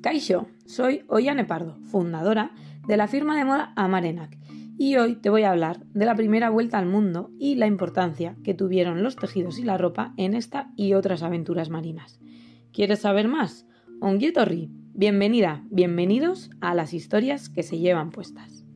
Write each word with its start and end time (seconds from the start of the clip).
Kaixo, 0.00 0.46
soy 0.64 1.02
Ollane 1.08 1.44
Pardo, 1.44 1.76
fundadora 1.82 2.52
de 2.86 2.96
la 2.96 3.08
firma 3.08 3.36
de 3.36 3.44
moda 3.44 3.72
Amarenac, 3.74 4.38
y 4.78 4.96
hoy 4.96 5.16
te 5.16 5.28
voy 5.28 5.42
a 5.42 5.50
hablar 5.50 5.84
de 5.92 6.06
la 6.06 6.14
primera 6.14 6.50
vuelta 6.50 6.78
al 6.78 6.86
mundo 6.86 7.30
y 7.38 7.56
la 7.56 7.66
importancia 7.66 8.36
que 8.44 8.54
tuvieron 8.54 9.02
los 9.02 9.16
tejidos 9.16 9.58
y 9.58 9.64
la 9.64 9.76
ropa 9.76 10.14
en 10.16 10.34
esta 10.34 10.70
y 10.76 10.94
otras 10.94 11.24
aventuras 11.24 11.68
marinas. 11.68 12.20
¿Quieres 12.72 13.00
saber 13.00 13.26
más? 13.26 13.66
Ongietorri, 14.00 14.70
bienvenida, 14.94 15.64
bienvenidos 15.68 16.50
a 16.60 16.74
las 16.74 16.94
historias 16.94 17.48
que 17.48 17.64
se 17.64 17.78
llevan 17.78 18.10
puestas. 18.10 18.67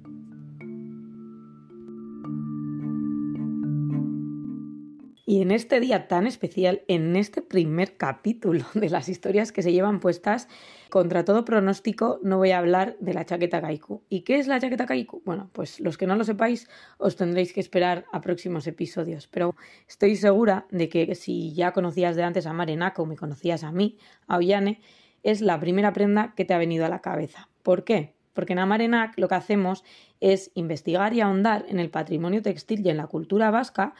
Y 5.32 5.40
en 5.40 5.50
este 5.50 5.80
día 5.80 6.08
tan 6.08 6.26
especial, 6.26 6.82
en 6.88 7.16
este 7.16 7.40
primer 7.40 7.96
capítulo 7.96 8.66
de 8.74 8.90
las 8.90 9.08
historias 9.08 9.50
que 9.50 9.62
se 9.62 9.72
llevan 9.72 9.98
puestas, 9.98 10.46
contra 10.90 11.24
todo 11.24 11.46
pronóstico, 11.46 12.20
no 12.22 12.36
voy 12.36 12.50
a 12.50 12.58
hablar 12.58 12.98
de 13.00 13.14
la 13.14 13.24
chaqueta 13.24 13.62
kaiku. 13.62 14.02
¿Y 14.10 14.24
qué 14.24 14.38
es 14.38 14.46
la 14.46 14.60
chaqueta 14.60 14.84
kaiku? 14.84 15.22
Bueno, 15.24 15.48
pues 15.54 15.80
los 15.80 15.96
que 15.96 16.06
no 16.06 16.16
lo 16.16 16.24
sepáis, 16.24 16.68
os 16.98 17.16
tendréis 17.16 17.54
que 17.54 17.60
esperar 17.60 18.04
a 18.12 18.20
próximos 18.20 18.66
episodios. 18.66 19.26
Pero 19.26 19.56
estoy 19.88 20.16
segura 20.16 20.66
de 20.70 20.90
que 20.90 21.14
si 21.14 21.54
ya 21.54 21.72
conocías 21.72 22.14
de 22.14 22.24
antes 22.24 22.44
a 22.44 22.52
Marenaco 22.52 23.06
me 23.06 23.16
conocías 23.16 23.64
a 23.64 23.72
mí, 23.72 23.96
a 24.26 24.36
Ollane, 24.36 24.82
es 25.22 25.40
la 25.40 25.58
primera 25.58 25.94
prenda 25.94 26.34
que 26.36 26.44
te 26.44 26.52
ha 26.52 26.58
venido 26.58 26.84
a 26.84 26.90
la 26.90 27.00
cabeza. 27.00 27.48
¿Por 27.62 27.84
qué? 27.84 28.12
Porque 28.34 28.52
en 28.52 28.58
Amarenac 28.58 29.18
lo 29.18 29.28
que 29.28 29.34
hacemos 29.34 29.82
es 30.20 30.50
investigar 30.54 31.14
y 31.14 31.22
ahondar 31.22 31.64
en 31.68 31.78
el 31.78 31.88
patrimonio 31.88 32.42
textil 32.42 32.84
y 32.84 32.90
en 32.90 32.98
la 32.98 33.06
cultura 33.06 33.50
vasca 33.50 33.94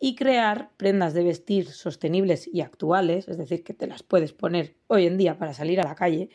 y 0.00 0.14
crear 0.14 0.70
prendas 0.76 1.14
de 1.14 1.24
vestir 1.24 1.66
sostenibles 1.68 2.48
y 2.52 2.60
actuales, 2.60 3.28
es 3.28 3.38
decir, 3.38 3.64
que 3.64 3.74
te 3.74 3.86
las 3.86 4.02
puedes 4.02 4.32
poner 4.32 4.76
hoy 4.86 5.06
en 5.06 5.18
día 5.18 5.38
para 5.38 5.54
salir 5.54 5.80
a 5.80 5.84
la 5.84 5.94
calle, 5.94 6.30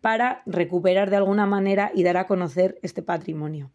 para 0.00 0.42
recuperar 0.46 1.10
de 1.10 1.16
alguna 1.16 1.46
manera 1.46 1.90
y 1.94 2.02
dar 2.02 2.16
a 2.16 2.26
conocer 2.26 2.78
este 2.82 3.02
patrimonio. 3.02 3.70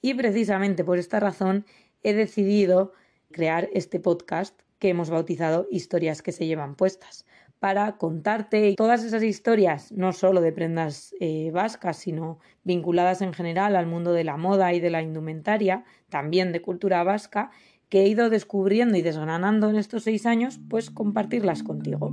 Y 0.00 0.14
precisamente 0.14 0.84
por 0.84 0.98
esta 0.98 1.20
razón 1.20 1.64
he 2.02 2.12
decidido 2.12 2.92
crear 3.30 3.68
este 3.72 4.00
podcast 4.00 4.60
que 4.78 4.88
hemos 4.88 5.10
bautizado 5.10 5.68
Historias 5.70 6.22
que 6.22 6.32
se 6.32 6.46
llevan 6.46 6.74
puestas, 6.74 7.24
para 7.62 7.96
contarte 7.96 8.74
todas 8.76 9.04
esas 9.04 9.22
historias, 9.22 9.92
no 9.92 10.12
solo 10.12 10.40
de 10.40 10.50
prendas 10.50 11.14
eh, 11.20 11.52
vascas, 11.52 11.96
sino 11.96 12.40
vinculadas 12.64 13.22
en 13.22 13.32
general 13.32 13.76
al 13.76 13.86
mundo 13.86 14.12
de 14.12 14.24
la 14.24 14.36
moda 14.36 14.72
y 14.72 14.80
de 14.80 14.90
la 14.90 15.00
indumentaria, 15.00 15.84
también 16.08 16.50
de 16.50 16.60
cultura 16.60 17.04
vasca, 17.04 17.52
que 17.92 18.00
he 18.00 18.08
ido 18.08 18.30
descubriendo 18.30 18.96
y 18.96 19.02
desgranando 19.02 19.68
en 19.68 19.76
estos 19.76 20.04
seis 20.04 20.24
años, 20.24 20.58
pues 20.70 20.90
compartirlas 20.90 21.62
contigo. 21.62 22.10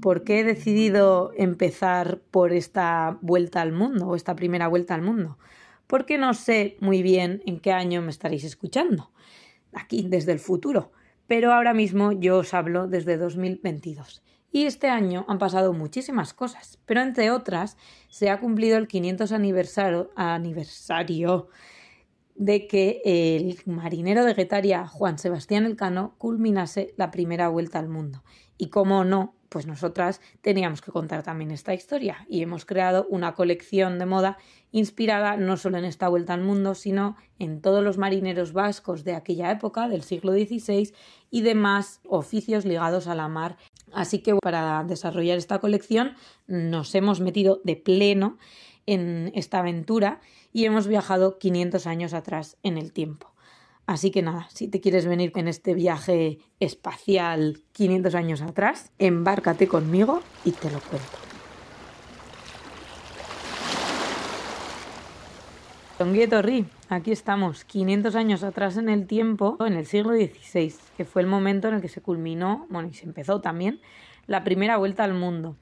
¿Por 0.00 0.22
qué 0.22 0.38
he 0.38 0.44
decidido 0.44 1.32
empezar 1.36 2.20
por 2.30 2.52
esta 2.52 3.18
vuelta 3.22 3.60
al 3.60 3.72
mundo 3.72 4.06
o 4.06 4.14
esta 4.14 4.36
primera 4.36 4.68
vuelta 4.68 4.94
al 4.94 5.02
mundo? 5.02 5.36
Porque 5.88 6.16
no 6.16 6.32
sé 6.32 6.76
muy 6.78 7.02
bien 7.02 7.42
en 7.44 7.58
qué 7.58 7.72
año 7.72 8.02
me 8.02 8.10
estaréis 8.10 8.44
escuchando, 8.44 9.10
aquí 9.72 10.06
desde 10.08 10.30
el 10.30 10.38
futuro, 10.38 10.92
pero 11.26 11.52
ahora 11.52 11.74
mismo 11.74 12.12
yo 12.12 12.38
os 12.38 12.54
hablo 12.54 12.86
desde 12.86 13.16
2022. 13.16 14.22
Y 14.50 14.64
este 14.64 14.88
año 14.88 15.24
han 15.28 15.38
pasado 15.38 15.72
muchísimas 15.72 16.32
cosas, 16.32 16.78
pero 16.86 17.02
entre 17.02 17.30
otras 17.30 17.76
se 18.08 18.30
ha 18.30 18.40
cumplido 18.40 18.78
el 18.78 18.88
500 18.88 19.32
aniversario, 20.16 21.48
de 22.34 22.66
que 22.68 23.02
el 23.04 23.58
marinero 23.66 24.24
de 24.24 24.34
Guetaria, 24.34 24.86
Juan 24.86 25.18
Sebastián 25.18 25.66
Elcano, 25.66 26.14
culminase 26.18 26.94
la 26.96 27.10
primera 27.10 27.48
vuelta 27.48 27.78
al 27.78 27.88
mundo. 27.88 28.22
Y 28.56 28.70
como 28.70 29.04
no, 29.04 29.34
pues 29.48 29.66
nosotras 29.66 30.20
teníamos 30.40 30.80
que 30.80 30.92
contar 30.92 31.22
también 31.22 31.50
esta 31.50 31.74
historia 31.74 32.26
y 32.28 32.42
hemos 32.42 32.64
creado 32.64 33.06
una 33.08 33.34
colección 33.34 33.98
de 33.98 34.06
moda 34.06 34.36
inspirada 34.72 35.36
no 35.36 35.56
solo 35.56 35.78
en 35.78 35.84
esta 35.84 36.08
vuelta 36.08 36.34
al 36.34 36.42
mundo, 36.42 36.74
sino 36.74 37.16
en 37.38 37.60
todos 37.60 37.82
los 37.82 37.98
marineros 37.98 38.52
vascos 38.52 39.04
de 39.04 39.14
aquella 39.14 39.50
época, 39.50 39.88
del 39.88 40.02
siglo 40.02 40.32
XVI, 40.32 40.92
y 41.30 41.42
demás 41.42 42.00
oficios 42.06 42.64
ligados 42.64 43.06
a 43.06 43.14
la 43.14 43.28
mar. 43.28 43.56
Así 43.92 44.20
que 44.20 44.34
para 44.34 44.84
desarrollar 44.84 45.38
esta 45.38 45.58
colección 45.58 46.14
nos 46.46 46.94
hemos 46.94 47.20
metido 47.20 47.60
de 47.64 47.76
pleno 47.76 48.38
en 48.86 49.30
esta 49.34 49.58
aventura 49.58 50.20
y 50.52 50.64
hemos 50.64 50.86
viajado 50.86 51.38
500 51.38 51.86
años 51.86 52.14
atrás 52.14 52.56
en 52.62 52.78
el 52.78 52.92
tiempo. 52.92 53.32
Así 53.86 54.10
que 54.10 54.22
nada, 54.22 54.48
si 54.52 54.68
te 54.68 54.80
quieres 54.80 55.06
venir 55.06 55.32
en 55.34 55.48
este 55.48 55.72
viaje 55.72 56.38
espacial 56.60 57.62
500 57.72 58.14
años 58.14 58.42
atrás, 58.42 58.90
embárcate 58.98 59.66
conmigo 59.66 60.20
y 60.44 60.52
te 60.52 60.70
lo 60.70 60.80
cuento. 60.80 61.27
Ri, 66.00 66.64
aquí 66.90 67.10
estamos, 67.10 67.64
500 67.64 68.14
años 68.14 68.44
atrás 68.44 68.76
en 68.76 68.88
el 68.88 69.08
tiempo, 69.08 69.56
en 69.66 69.72
el 69.72 69.84
siglo 69.84 70.12
XVI, 70.12 70.72
que 70.96 71.04
fue 71.04 71.22
el 71.22 71.26
momento 71.26 71.66
en 71.66 71.74
el 71.74 71.80
que 71.80 71.88
se 71.88 72.00
culminó, 72.00 72.66
bueno, 72.70 72.88
y 72.88 72.94
se 72.94 73.04
empezó 73.04 73.40
también, 73.40 73.80
la 74.28 74.44
primera 74.44 74.76
vuelta 74.76 75.02
al 75.02 75.14
mundo, 75.14 75.56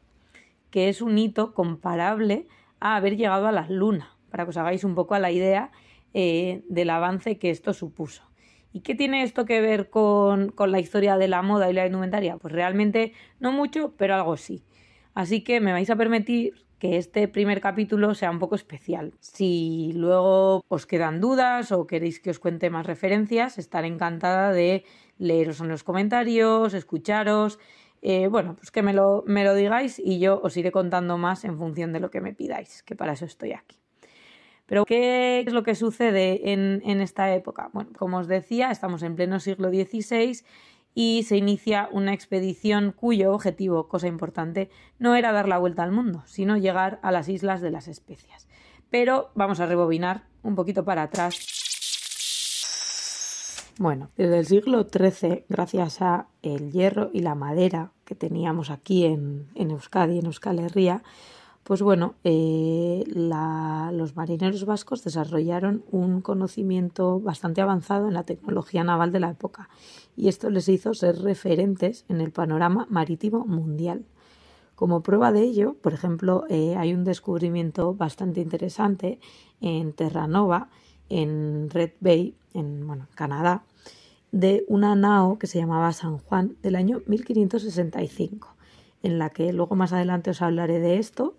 que 0.70 0.90
es 0.90 1.00
un 1.00 1.16
hito 1.16 1.54
comparable 1.54 2.48
a 2.80 2.96
haber 2.96 3.16
llegado 3.16 3.46
a 3.46 3.52
la 3.52 3.66
Luna, 3.70 4.14
para 4.30 4.44
que 4.44 4.50
os 4.50 4.58
hagáis 4.58 4.84
un 4.84 4.94
poco 4.94 5.14
a 5.14 5.20
la 5.20 5.30
idea 5.30 5.70
eh, 6.12 6.62
del 6.68 6.90
avance 6.90 7.38
que 7.38 7.48
esto 7.48 7.72
supuso. 7.72 8.22
¿Y 8.74 8.80
qué 8.80 8.94
tiene 8.94 9.22
esto 9.22 9.46
que 9.46 9.62
ver 9.62 9.88
con, 9.88 10.50
con 10.50 10.70
la 10.70 10.80
historia 10.80 11.16
de 11.16 11.28
la 11.28 11.40
moda 11.40 11.70
y 11.70 11.72
la 11.72 11.86
indumentaria? 11.86 12.36
Pues 12.36 12.52
realmente 12.52 13.14
no 13.40 13.52
mucho, 13.52 13.94
pero 13.96 14.14
algo 14.14 14.36
sí. 14.36 14.62
Así 15.14 15.42
que 15.42 15.60
me 15.60 15.72
vais 15.72 15.88
a 15.88 15.96
permitir 15.96 16.65
que 16.78 16.98
este 16.98 17.26
primer 17.28 17.60
capítulo 17.60 18.14
sea 18.14 18.30
un 18.30 18.38
poco 18.38 18.54
especial. 18.54 19.14
Si 19.20 19.92
luego 19.94 20.64
os 20.68 20.86
quedan 20.86 21.20
dudas 21.20 21.72
o 21.72 21.86
queréis 21.86 22.20
que 22.20 22.30
os 22.30 22.38
cuente 22.38 22.70
más 22.70 22.86
referencias, 22.86 23.58
estaré 23.58 23.88
encantada 23.88 24.52
de 24.52 24.84
leeros 25.18 25.60
en 25.60 25.68
los 25.68 25.84
comentarios, 25.84 26.74
escucharos. 26.74 27.58
Eh, 28.02 28.28
bueno, 28.28 28.56
pues 28.56 28.70
que 28.70 28.82
me 28.82 28.92
lo, 28.92 29.24
me 29.26 29.44
lo 29.44 29.54
digáis 29.54 29.98
y 29.98 30.18
yo 30.18 30.40
os 30.42 30.56
iré 30.56 30.70
contando 30.70 31.16
más 31.16 31.44
en 31.44 31.56
función 31.56 31.92
de 31.92 32.00
lo 32.00 32.10
que 32.10 32.20
me 32.20 32.34
pidáis, 32.34 32.82
que 32.82 32.94
para 32.94 33.14
eso 33.14 33.24
estoy 33.24 33.52
aquí. 33.52 33.78
Pero, 34.66 34.84
¿qué 34.84 35.44
es 35.46 35.52
lo 35.52 35.62
que 35.62 35.76
sucede 35.76 36.52
en, 36.52 36.82
en 36.84 37.00
esta 37.00 37.32
época? 37.32 37.70
Bueno, 37.72 37.90
como 37.96 38.18
os 38.18 38.26
decía, 38.26 38.70
estamos 38.70 39.02
en 39.02 39.14
pleno 39.14 39.38
siglo 39.38 39.70
XVI 39.70 40.42
y 40.98 41.24
se 41.24 41.36
inicia 41.36 41.90
una 41.92 42.14
expedición 42.14 42.90
cuyo 42.90 43.34
objetivo, 43.34 43.86
cosa 43.86 44.08
importante, 44.08 44.70
no 44.98 45.14
era 45.14 45.30
dar 45.30 45.46
la 45.46 45.58
vuelta 45.58 45.82
al 45.82 45.92
mundo, 45.92 46.22
sino 46.24 46.56
llegar 46.56 47.00
a 47.02 47.12
las 47.12 47.28
Islas 47.28 47.60
de 47.60 47.70
las 47.70 47.86
Especias. 47.86 48.48
Pero 48.88 49.30
vamos 49.34 49.60
a 49.60 49.66
rebobinar 49.66 50.24
un 50.42 50.54
poquito 50.54 50.86
para 50.86 51.02
atrás. 51.02 51.36
Bueno, 53.78 54.08
desde 54.16 54.38
el 54.38 54.46
siglo 54.46 54.88
XIII, 54.90 55.44
gracias 55.50 56.00
a 56.00 56.28
el 56.40 56.72
hierro 56.72 57.10
y 57.12 57.20
la 57.20 57.34
madera 57.34 57.92
que 58.06 58.14
teníamos 58.14 58.70
aquí 58.70 59.04
en, 59.04 59.48
en 59.54 59.72
Euskadi, 59.72 60.20
en 60.20 60.26
Euskal 60.26 60.60
Herria, 60.60 61.02
pues 61.66 61.82
bueno, 61.82 62.14
eh, 62.22 63.02
los 63.12 64.14
marineros 64.14 64.64
vascos 64.66 65.02
desarrollaron 65.02 65.82
un 65.90 66.20
conocimiento 66.20 67.18
bastante 67.18 67.60
avanzado 67.60 68.06
en 68.06 68.14
la 68.14 68.22
tecnología 68.22 68.84
naval 68.84 69.10
de 69.10 69.18
la 69.18 69.30
época 69.30 69.68
y 70.16 70.28
esto 70.28 70.48
les 70.48 70.68
hizo 70.68 70.94
ser 70.94 71.18
referentes 71.18 72.04
en 72.08 72.20
el 72.20 72.30
panorama 72.30 72.86
marítimo 72.88 73.44
mundial. 73.46 74.04
Como 74.76 75.02
prueba 75.02 75.32
de 75.32 75.42
ello, 75.42 75.74
por 75.82 75.92
ejemplo, 75.92 76.44
eh, 76.48 76.76
hay 76.76 76.94
un 76.94 77.02
descubrimiento 77.02 77.94
bastante 77.94 78.40
interesante 78.40 79.18
en 79.60 79.92
Terranova, 79.92 80.68
en 81.08 81.68
Red 81.68 81.94
Bay, 81.98 82.36
en 82.54 82.86
Canadá, 83.16 83.64
de 84.30 84.64
una 84.68 84.94
nao 84.94 85.36
que 85.40 85.48
se 85.48 85.58
llamaba 85.58 85.92
San 85.92 86.18
Juan 86.18 86.56
del 86.62 86.76
año 86.76 87.02
1565, 87.06 88.54
en 89.02 89.18
la 89.18 89.30
que 89.30 89.52
luego 89.52 89.74
más 89.74 89.92
adelante 89.92 90.30
os 90.30 90.42
hablaré 90.42 90.78
de 90.78 90.98
esto 90.98 91.34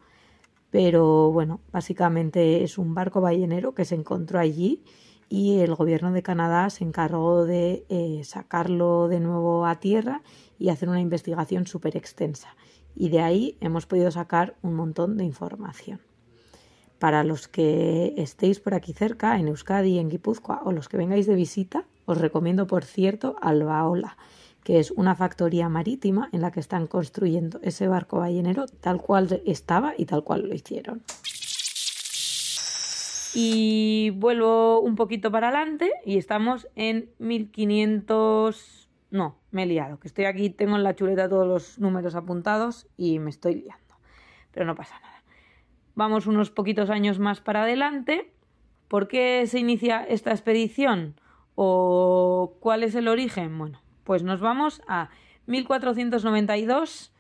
pero 0.72 1.32
bueno, 1.32 1.62
básicamente 1.72 2.64
es 2.64 2.78
un 2.78 2.94
barco 2.94 3.22
ballenero 3.22 3.74
que 3.74 3.86
se 3.86 3.96
encontró 3.96 4.40
allí 4.40 4.84
y 5.30 5.60
el 5.60 5.76
gobierno 5.76 6.12
de 6.12 6.24
Canadá 6.24 6.70
se 6.70 6.84
encargó 6.84 7.46
de 7.46 7.86
eh, 7.90 8.22
sacarlo 8.24 9.08
de 9.08 9.20
nuevo 9.20 9.66
a 9.66 9.80
tierra 9.80 10.22
y 10.58 10.70
hacer 10.70 10.90
una 10.90 11.02
investigación 11.02 11.68
súper 11.68 11.98
extensa. 11.98 12.56
Y 12.96 13.10
de 13.10 13.22
ahí 13.22 13.58
hemos 13.62 13.86
podido 13.86 14.10
sacar 14.12 14.56
un 14.62 14.76
montón 14.76 15.18
de 15.18 15.26
información. 15.26 16.00
Para 17.00 17.24
los 17.24 17.48
que 17.48 18.16
estéis 18.18 18.60
por 18.60 18.74
aquí 18.74 18.94
cerca, 18.94 19.38
en 19.38 19.50
Euskadi, 19.50 20.00
en 20.00 20.10
Guipúzcoa, 20.10 20.62
o 20.64 20.72
los 20.72 20.90
que 20.90 20.98
vengáis 20.98 21.28
de 21.28 21.36
visita, 21.36 21.86
os 22.06 22.18
recomiendo, 22.18 22.66
por 22.66 22.86
cierto, 22.86 23.36
Albaola, 23.40 24.18
que 24.68 24.80
es 24.80 24.92
una 24.92 25.16
factoría 25.16 25.70
marítima 25.70 26.28
en 26.34 26.42
la 26.42 26.52
que 26.52 26.60
están 26.60 26.88
construyendo 26.88 27.58
ese 27.64 27.88
barco 27.88 28.18
ballenero 28.18 28.66
tal 28.68 29.02
cual 29.02 29.42
estaba 29.46 29.94
y 29.98 30.06
tal 30.06 30.26
cual 30.26 30.50
lo 30.50 30.54
hicieron. 30.54 31.04
Y 33.34 34.10
vuelvo 34.18 34.82
un 34.82 34.98
poquito 34.98 35.32
para 35.32 35.48
adelante 35.48 35.90
y 36.04 36.18
estamos 36.18 36.68
en 36.76 37.10
1500... 37.20 38.90
No, 39.10 39.38
me 39.52 39.64
he 39.64 39.68
liado, 39.68 40.02
que 40.02 40.10
estoy 40.10 40.26
aquí, 40.26 40.50
tengo 40.50 40.76
en 40.76 40.84
la 40.84 40.96
chuleta 40.96 41.30
todos 41.30 41.48
los 41.48 41.80
números 41.80 42.14
apuntados 42.16 42.88
y 42.98 43.20
me 43.20 43.30
estoy 43.30 43.56
liando. 43.56 43.96
Pero 44.52 44.66
no 44.66 44.76
pasa 44.76 45.00
nada. 45.00 45.24
Vamos 45.96 46.28
unos 46.28 46.52
poquitos 46.52 46.90
años 46.90 47.20
más 47.20 47.40
para 47.40 47.64
adelante. 47.64 48.34
¿Por 48.90 49.08
qué 49.08 49.46
se 49.48 49.60
inicia 49.60 50.04
esta 50.04 50.32
expedición? 50.32 51.16
¿O 51.56 52.58
cuál 52.60 52.84
es 52.84 52.96
el 52.96 53.08
origen? 53.08 53.58
Bueno, 53.58 53.80
pues 54.08 54.24
nos 54.24 54.40
vamos 54.40 54.82
a 54.88 55.10
1492 55.48 57.14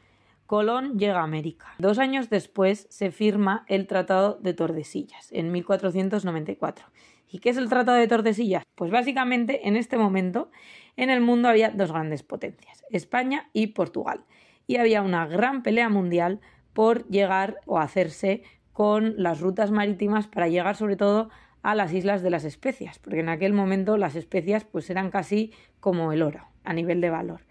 Colón 0.46 0.98
llega 0.98 1.20
a 1.20 1.24
América. 1.24 1.76
Dos 1.80 2.00
años 2.00 2.30
después 2.30 2.88
se 2.90 3.12
firma 3.12 3.66
el 3.68 3.88
Tratado 3.88 4.40
de 4.42 4.54
Tordesillas, 4.54 5.30
en 5.34 5.52
1494. 5.52 6.86
¿Y 7.30 7.40
qué 7.40 7.50
es 7.50 7.58
el 7.58 7.68
Tratado 7.68 7.98
de 7.98 8.08
Tordesillas? 8.08 8.64
Pues 8.74 8.90
básicamente 8.90 9.68
en 9.68 9.76
este 9.76 9.98
momento 9.98 10.50
en 10.96 11.10
el 11.10 11.20
mundo 11.20 11.50
había 11.50 11.72
dos 11.72 11.92
grandes 11.92 12.24
potencias, 12.24 12.86
España 12.90 13.50
y 13.52 13.68
Portugal. 13.68 14.24
Y 14.66 14.78
había 14.78 15.02
una 15.02 15.28
gran 15.28 15.64
pelea 15.64 15.90
mundial 15.90 16.40
por 16.72 17.06
llegar 17.10 17.58
o 17.66 17.80
hacerse 17.80 18.44
con 18.72 19.22
las 19.22 19.42
rutas 19.42 19.72
marítimas 19.72 20.28
para 20.28 20.48
llegar 20.48 20.78
sobre 20.78 20.96
todo 20.96 21.30
a 21.64 21.76
las 21.76 21.92
islas 21.92 22.22
de 22.22 22.30
las 22.30 22.46
especias, 22.46 22.98
porque 22.98 23.20
en 23.20 23.28
aquel 23.28 23.52
momento 23.52 23.98
las 23.98 24.16
especias 24.16 24.64
pues 24.64 24.90
eran 24.90 25.12
casi 25.12 25.52
como 25.82 26.14
el 26.14 26.22
oro 26.22 26.48
a 26.68 26.74
nivel 26.74 27.02
de 27.02 27.10
valor. 27.10 27.42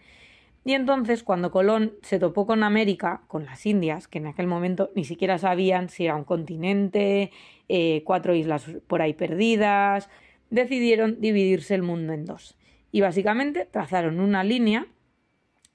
Y 0.64 0.72
entonces, 0.74 1.22
cuando 1.22 1.52
Colón 1.52 1.94
se 2.02 2.18
topó 2.18 2.44
con 2.44 2.64
América, 2.64 3.22
con 3.28 3.44
las 3.44 3.64
Indias, 3.66 4.08
que 4.08 4.18
en 4.18 4.26
aquel 4.26 4.48
momento 4.48 4.90
ni 4.96 5.04
siquiera 5.04 5.38
sabían 5.38 5.88
si 5.88 6.06
era 6.06 6.16
un 6.16 6.24
continente, 6.24 7.30
eh, 7.68 8.02
cuatro 8.04 8.34
islas 8.34 8.68
por 8.88 9.00
ahí 9.00 9.14
perdidas, 9.14 10.10
decidieron 10.50 11.20
dividirse 11.20 11.76
el 11.76 11.82
mundo 11.82 12.12
en 12.12 12.24
dos. 12.24 12.58
Y 12.90 13.00
básicamente 13.00 13.64
trazaron 13.64 14.18
una 14.18 14.42
línea, 14.42 14.88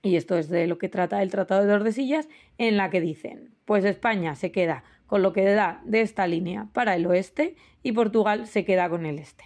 y 0.04 0.18
esto 0.18 0.38
es 0.38 0.50
de 0.50 0.68
lo 0.68 0.78
que 0.78 0.90
trata 0.90 1.22
el 1.22 1.32
Tratado 1.32 1.62
de 1.62 1.72
Tordesillas, 1.72 2.28
en 2.58 2.76
la 2.76 2.90
que 2.90 3.00
dicen, 3.00 3.56
pues 3.64 3.86
España 3.86 4.36
se 4.36 4.52
queda 4.52 4.84
con 5.08 5.22
lo 5.22 5.32
que 5.32 5.44
da 5.44 5.82
de 5.86 6.02
esta 6.02 6.28
línea 6.28 6.68
para 6.74 6.96
el 6.96 7.06
oeste 7.06 7.56
y 7.82 7.94
Portugal 7.94 8.46
se 8.46 8.66
queda 8.66 8.90
con 8.90 9.06
el 9.06 9.20
este. 9.20 9.46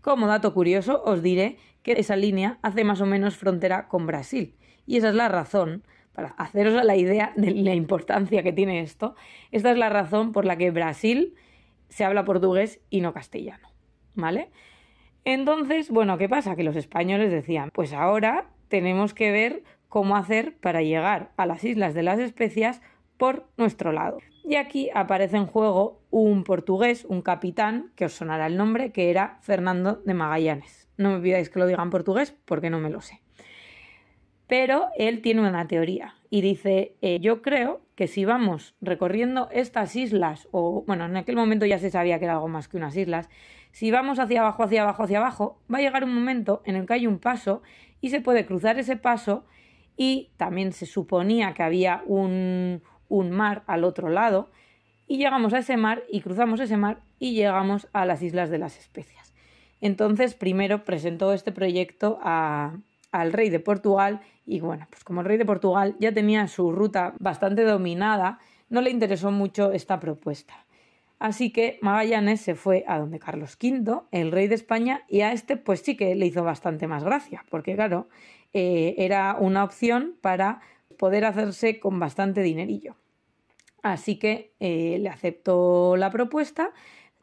Como 0.00 0.26
dato 0.26 0.54
curioso, 0.54 1.02
os 1.04 1.22
diré 1.22 1.56
que 1.84 1.92
esa 1.92 2.16
línea 2.16 2.58
hace 2.62 2.82
más 2.82 3.00
o 3.00 3.06
menos 3.06 3.36
frontera 3.36 3.86
con 3.86 4.06
Brasil 4.06 4.56
y 4.86 4.96
esa 4.96 5.10
es 5.10 5.14
la 5.14 5.28
razón, 5.28 5.84
para 6.12 6.30
haceros 6.30 6.82
la 6.84 6.96
idea 6.96 7.32
de 7.36 7.52
la 7.52 7.74
importancia 7.74 8.42
que 8.42 8.52
tiene 8.52 8.80
esto, 8.80 9.14
esta 9.50 9.70
es 9.70 9.78
la 9.78 9.88
razón 9.88 10.32
por 10.32 10.44
la 10.44 10.56
que 10.56 10.70
Brasil 10.70 11.34
se 11.88 12.04
habla 12.04 12.24
portugués 12.24 12.80
y 12.90 13.00
no 13.00 13.12
castellano, 13.12 13.68
¿vale? 14.14 14.50
Entonces, 15.24 15.90
bueno, 15.90 16.18
¿qué 16.18 16.28
pasa? 16.28 16.56
Que 16.56 16.64
los 16.64 16.76
españoles 16.76 17.30
decían, 17.30 17.70
pues 17.72 17.92
ahora 17.92 18.50
tenemos 18.68 19.14
que 19.14 19.30
ver 19.30 19.62
cómo 19.88 20.16
hacer 20.16 20.56
para 20.56 20.82
llegar 20.82 21.32
a 21.36 21.46
las 21.46 21.64
Islas 21.64 21.94
de 21.94 22.02
las 22.02 22.18
Especias 22.18 22.82
por 23.16 23.48
nuestro 23.56 23.92
lado. 23.92 24.18
Y 24.46 24.56
aquí 24.56 24.90
aparece 24.94 25.38
en 25.38 25.46
juego 25.46 26.02
un 26.10 26.44
portugués, 26.44 27.06
un 27.08 27.22
capitán, 27.22 27.92
que 27.96 28.04
os 28.04 28.12
sonará 28.12 28.46
el 28.46 28.58
nombre, 28.58 28.92
que 28.92 29.08
era 29.08 29.38
Fernando 29.40 30.02
de 30.04 30.12
Magallanes. 30.12 30.86
No 30.98 31.12
me 31.12 31.20
pidáis 31.20 31.48
que 31.48 31.58
lo 31.58 31.66
diga 31.66 31.82
en 31.82 31.88
portugués 31.88 32.36
porque 32.44 32.68
no 32.68 32.78
me 32.78 32.90
lo 32.90 33.00
sé. 33.00 33.22
Pero 34.46 34.88
él 34.98 35.22
tiene 35.22 35.40
una 35.48 35.66
teoría 35.66 36.16
y 36.28 36.42
dice, 36.42 36.94
eh, 37.00 37.20
yo 37.20 37.40
creo 37.40 37.80
que 37.94 38.06
si 38.06 38.26
vamos 38.26 38.74
recorriendo 38.82 39.48
estas 39.50 39.96
islas, 39.96 40.46
o 40.50 40.84
bueno, 40.86 41.06
en 41.06 41.16
aquel 41.16 41.36
momento 41.36 41.64
ya 41.64 41.78
se 41.78 41.90
sabía 41.90 42.18
que 42.18 42.26
era 42.26 42.34
algo 42.34 42.48
más 42.48 42.68
que 42.68 42.76
unas 42.76 42.94
islas, 42.96 43.30
si 43.72 43.90
vamos 43.90 44.18
hacia 44.18 44.40
abajo, 44.40 44.62
hacia 44.62 44.82
abajo, 44.82 45.04
hacia 45.04 45.18
abajo, 45.18 45.58
va 45.72 45.78
a 45.78 45.80
llegar 45.80 46.04
un 46.04 46.14
momento 46.14 46.62
en 46.66 46.76
el 46.76 46.86
que 46.86 46.92
hay 46.92 47.06
un 47.06 47.18
paso 47.18 47.62
y 48.02 48.10
se 48.10 48.20
puede 48.20 48.44
cruzar 48.44 48.78
ese 48.78 48.96
paso 48.96 49.46
y 49.96 50.32
también 50.36 50.72
se 50.72 50.86
suponía 50.86 51.54
que 51.54 51.62
había 51.62 52.02
un, 52.06 52.82
un 53.14 53.30
mar 53.30 53.62
al 53.66 53.84
otro 53.84 54.08
lado 54.08 54.50
y 55.06 55.18
llegamos 55.18 55.52
a 55.54 55.58
ese 55.58 55.76
mar 55.76 56.02
y 56.10 56.20
cruzamos 56.20 56.60
ese 56.60 56.76
mar 56.76 57.00
y 57.18 57.34
llegamos 57.34 57.88
a 57.92 58.06
las 58.06 58.22
Islas 58.22 58.50
de 58.50 58.58
las 58.58 58.78
Especias. 58.78 59.34
Entonces, 59.80 60.34
primero 60.34 60.84
presentó 60.84 61.32
este 61.32 61.52
proyecto 61.52 62.18
a, 62.22 62.76
al 63.12 63.32
rey 63.32 63.50
de 63.50 63.60
Portugal 63.60 64.20
y 64.46 64.60
bueno, 64.60 64.86
pues 64.90 65.04
como 65.04 65.20
el 65.20 65.26
rey 65.26 65.36
de 65.36 65.44
Portugal 65.44 65.96
ya 65.98 66.12
tenía 66.12 66.48
su 66.48 66.72
ruta 66.72 67.14
bastante 67.18 67.62
dominada, 67.62 68.38
no 68.68 68.80
le 68.80 68.90
interesó 68.90 69.30
mucho 69.30 69.72
esta 69.72 70.00
propuesta. 70.00 70.64
Así 71.18 71.50
que 71.50 71.78
Magallanes 71.80 72.40
se 72.40 72.54
fue 72.54 72.84
a 72.86 72.98
donde 72.98 73.18
Carlos 73.18 73.56
V, 73.62 74.02
el 74.10 74.32
rey 74.32 74.48
de 74.48 74.56
España, 74.56 75.04
y 75.08 75.20
a 75.20 75.32
este 75.32 75.56
pues 75.56 75.80
sí 75.80 75.96
que 75.96 76.14
le 76.14 76.26
hizo 76.26 76.44
bastante 76.44 76.86
más 76.86 77.04
gracia, 77.04 77.44
porque 77.50 77.74
claro, 77.74 78.08
eh, 78.52 78.94
era 78.98 79.36
una 79.38 79.64
opción 79.64 80.16
para 80.20 80.60
poder 80.98 81.24
hacerse 81.24 81.78
con 81.78 81.98
bastante 81.98 82.42
dinerillo. 82.42 82.96
Así 83.84 84.16
que 84.16 84.50
eh, 84.60 84.96
le 84.98 85.10
aceptó 85.10 85.96
la 85.96 86.10
propuesta, 86.10 86.70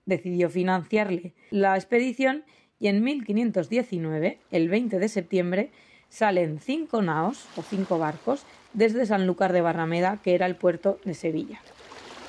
decidió 0.05 0.47
financiarle 0.47 1.33
la 1.49 1.75
expedición 1.75 2.43
y 2.79 2.87
en 2.87 3.03
1519, 3.03 4.37
el 4.51 4.69
20 4.69 4.99
de 4.99 5.09
septiembre, 5.09 5.71
salen 6.09 6.59
cinco 6.59 7.01
naos 7.01 7.47
o 7.57 7.63
cinco 7.63 7.97
barcos 7.97 8.45
desde 8.73 9.07
Sanlúcar 9.07 9.53
de 9.53 9.61
Barrameda, 9.61 10.19
que 10.23 10.35
era 10.35 10.45
el 10.45 10.55
puerto 10.55 10.99
de 11.03 11.15
Sevilla, 11.15 11.59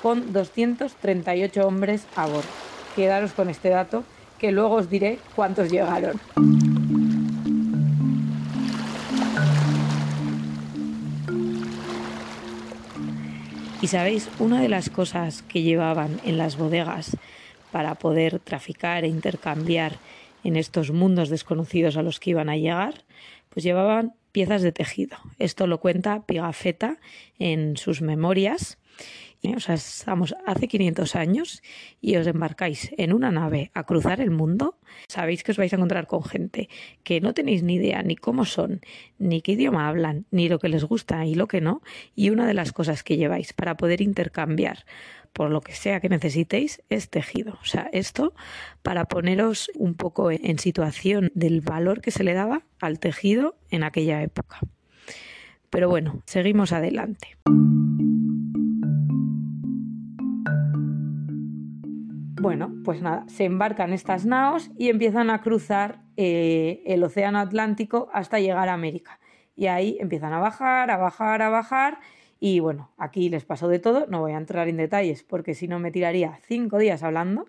con 0.01 0.33
238 0.33 1.67
hombres 1.67 2.07
a 2.15 2.25
bordo. 2.25 2.49
Quedaros 2.95 3.33
con 3.33 3.51
este 3.51 3.69
dato, 3.69 4.03
que 4.39 4.51
luego 4.51 4.73
os 4.73 4.89
diré 4.89 5.19
cuántos 5.35 5.71
llegaron. 5.71 6.19
Y 13.83 13.87
sabéis, 13.87 14.29
una 14.39 14.61
de 14.61 14.69
las 14.69 14.89
cosas 14.89 15.41
que 15.41 15.61
llevaban 15.61 16.21
en 16.23 16.37
las 16.37 16.55
bodegas 16.55 17.17
para 17.69 17.95
poder 17.95 18.39
traficar 18.39 19.03
e 19.03 19.09
intercambiar 19.09 19.97
en 20.45 20.55
estos 20.55 20.91
mundos 20.91 21.27
desconocidos 21.27 21.97
a 21.97 22.01
los 22.01 22.21
que 22.21 22.29
iban 22.29 22.47
a 22.47 22.55
llegar, 22.55 23.03
pues 23.49 23.65
llevaban 23.65 24.13
piezas 24.31 24.61
de 24.61 24.71
tejido. 24.71 25.17
Esto 25.37 25.67
lo 25.67 25.81
cuenta 25.81 26.25
Pigafetta 26.25 26.95
en 27.39 27.75
sus 27.75 28.01
memorias. 28.01 28.77
O 29.55 29.59
sea, 29.59 29.75
estamos 29.75 30.33
hace 30.45 30.67
500 30.69 31.15
años 31.15 31.61
y 31.99 32.15
os 32.15 32.27
embarcáis 32.27 32.91
en 32.97 33.11
una 33.11 33.29
nave 33.29 33.71
a 33.73 33.83
cruzar 33.83 34.21
el 34.21 34.31
mundo. 34.31 34.79
Sabéis 35.07 35.43
que 35.43 35.51
os 35.51 35.57
vais 35.57 35.73
a 35.73 35.75
encontrar 35.75 36.07
con 36.07 36.23
gente 36.23 36.69
que 37.03 37.19
no 37.19 37.33
tenéis 37.33 37.61
ni 37.61 37.75
idea 37.75 38.01
ni 38.03 38.15
cómo 38.15 38.45
son, 38.45 38.81
ni 39.19 39.41
qué 39.41 39.53
idioma 39.53 39.89
hablan, 39.89 40.25
ni 40.31 40.47
lo 40.47 40.59
que 40.59 40.69
les 40.69 40.85
gusta 40.85 41.25
y 41.25 41.35
lo 41.35 41.47
que 41.47 41.59
no. 41.59 41.81
Y 42.15 42.29
una 42.29 42.47
de 42.47 42.53
las 42.53 42.71
cosas 42.71 43.03
que 43.03 43.17
lleváis 43.17 43.51
para 43.51 43.75
poder 43.75 44.01
intercambiar 44.01 44.85
por 45.33 45.49
lo 45.49 45.61
que 45.61 45.73
sea 45.73 45.99
que 45.99 46.09
necesitéis, 46.09 46.81
es 46.89 47.09
tejido. 47.09 47.57
O 47.61 47.65
sea, 47.65 47.89
esto 47.91 48.33
para 48.83 49.05
poneros 49.05 49.71
un 49.75 49.95
poco 49.95 50.31
en 50.31 50.59
situación 50.59 51.31
del 51.33 51.61
valor 51.61 52.01
que 52.01 52.11
se 52.11 52.23
le 52.23 52.33
daba 52.33 52.63
al 52.79 52.99
tejido 52.99 53.57
en 53.71 53.83
aquella 53.83 54.21
época. 54.21 54.59
Pero 55.71 55.89
bueno, 55.89 56.21
seguimos 56.27 56.71
adelante. 56.71 57.35
Bueno, 62.43 62.73
pues 62.83 63.01
nada, 63.01 63.23
se 63.29 63.45
embarcan 63.45 63.93
estas 63.93 64.25
naos 64.25 64.69
y 64.77 64.89
empiezan 64.89 65.29
a 65.29 65.39
cruzar 65.39 66.01
eh, 66.17 66.83
el 66.85 67.01
Océano 67.01 67.39
Atlántico 67.39 68.09
hasta 68.11 68.41
llegar 68.41 68.67
a 68.67 68.73
América. 68.73 69.21
Y 69.55 69.67
ahí 69.67 69.95
empiezan 70.01 70.33
a 70.33 70.39
bajar, 70.39 70.91
a 70.91 70.97
bajar, 70.97 71.41
a 71.41 71.47
bajar 71.47 71.99
y 72.41 72.59
bueno, 72.59 72.91
aquí 72.97 73.29
les 73.29 73.45
pasó 73.45 73.69
de 73.69 73.79
todo, 73.79 74.07
no 74.09 74.19
voy 74.19 74.33
a 74.33 74.37
entrar 74.37 74.67
en 74.67 74.75
detalles 74.75 75.23
porque 75.23 75.53
si 75.53 75.69
no 75.69 75.79
me 75.79 75.89
tiraría 75.89 76.37
cinco 76.45 76.79
días 76.79 77.01
hablando, 77.01 77.45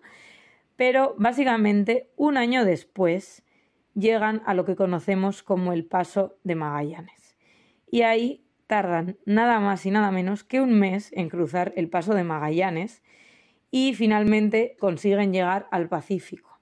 pero 0.77 1.17
básicamente 1.19 2.13
un 2.15 2.37
año 2.37 2.65
después 2.65 3.43
llegan 3.95 4.43
a 4.47 4.55
lo 4.55 4.65
que 4.65 4.77
conocemos 4.77 5.43
como 5.43 5.73
el 5.73 5.87
Paso 5.87 6.39
de 6.45 6.55
Magallanes. 6.55 7.37
Y 7.91 8.03
ahí 8.03 8.45
tardan 8.69 9.17
nada 9.27 9.59
más 9.59 9.85
y 9.87 9.91
nada 9.91 10.13
menos 10.13 10.45
que 10.45 10.61
un 10.61 10.79
mes 10.79 11.11
en 11.15 11.31
cruzar 11.31 11.73
el 11.75 11.89
Paso 11.89 12.15
de 12.15 12.23
Magallanes 12.23 13.03
y 13.77 13.93
finalmente 13.93 14.77
consiguen 14.79 15.33
llegar 15.33 15.67
al 15.73 15.89
Pacífico. 15.89 16.61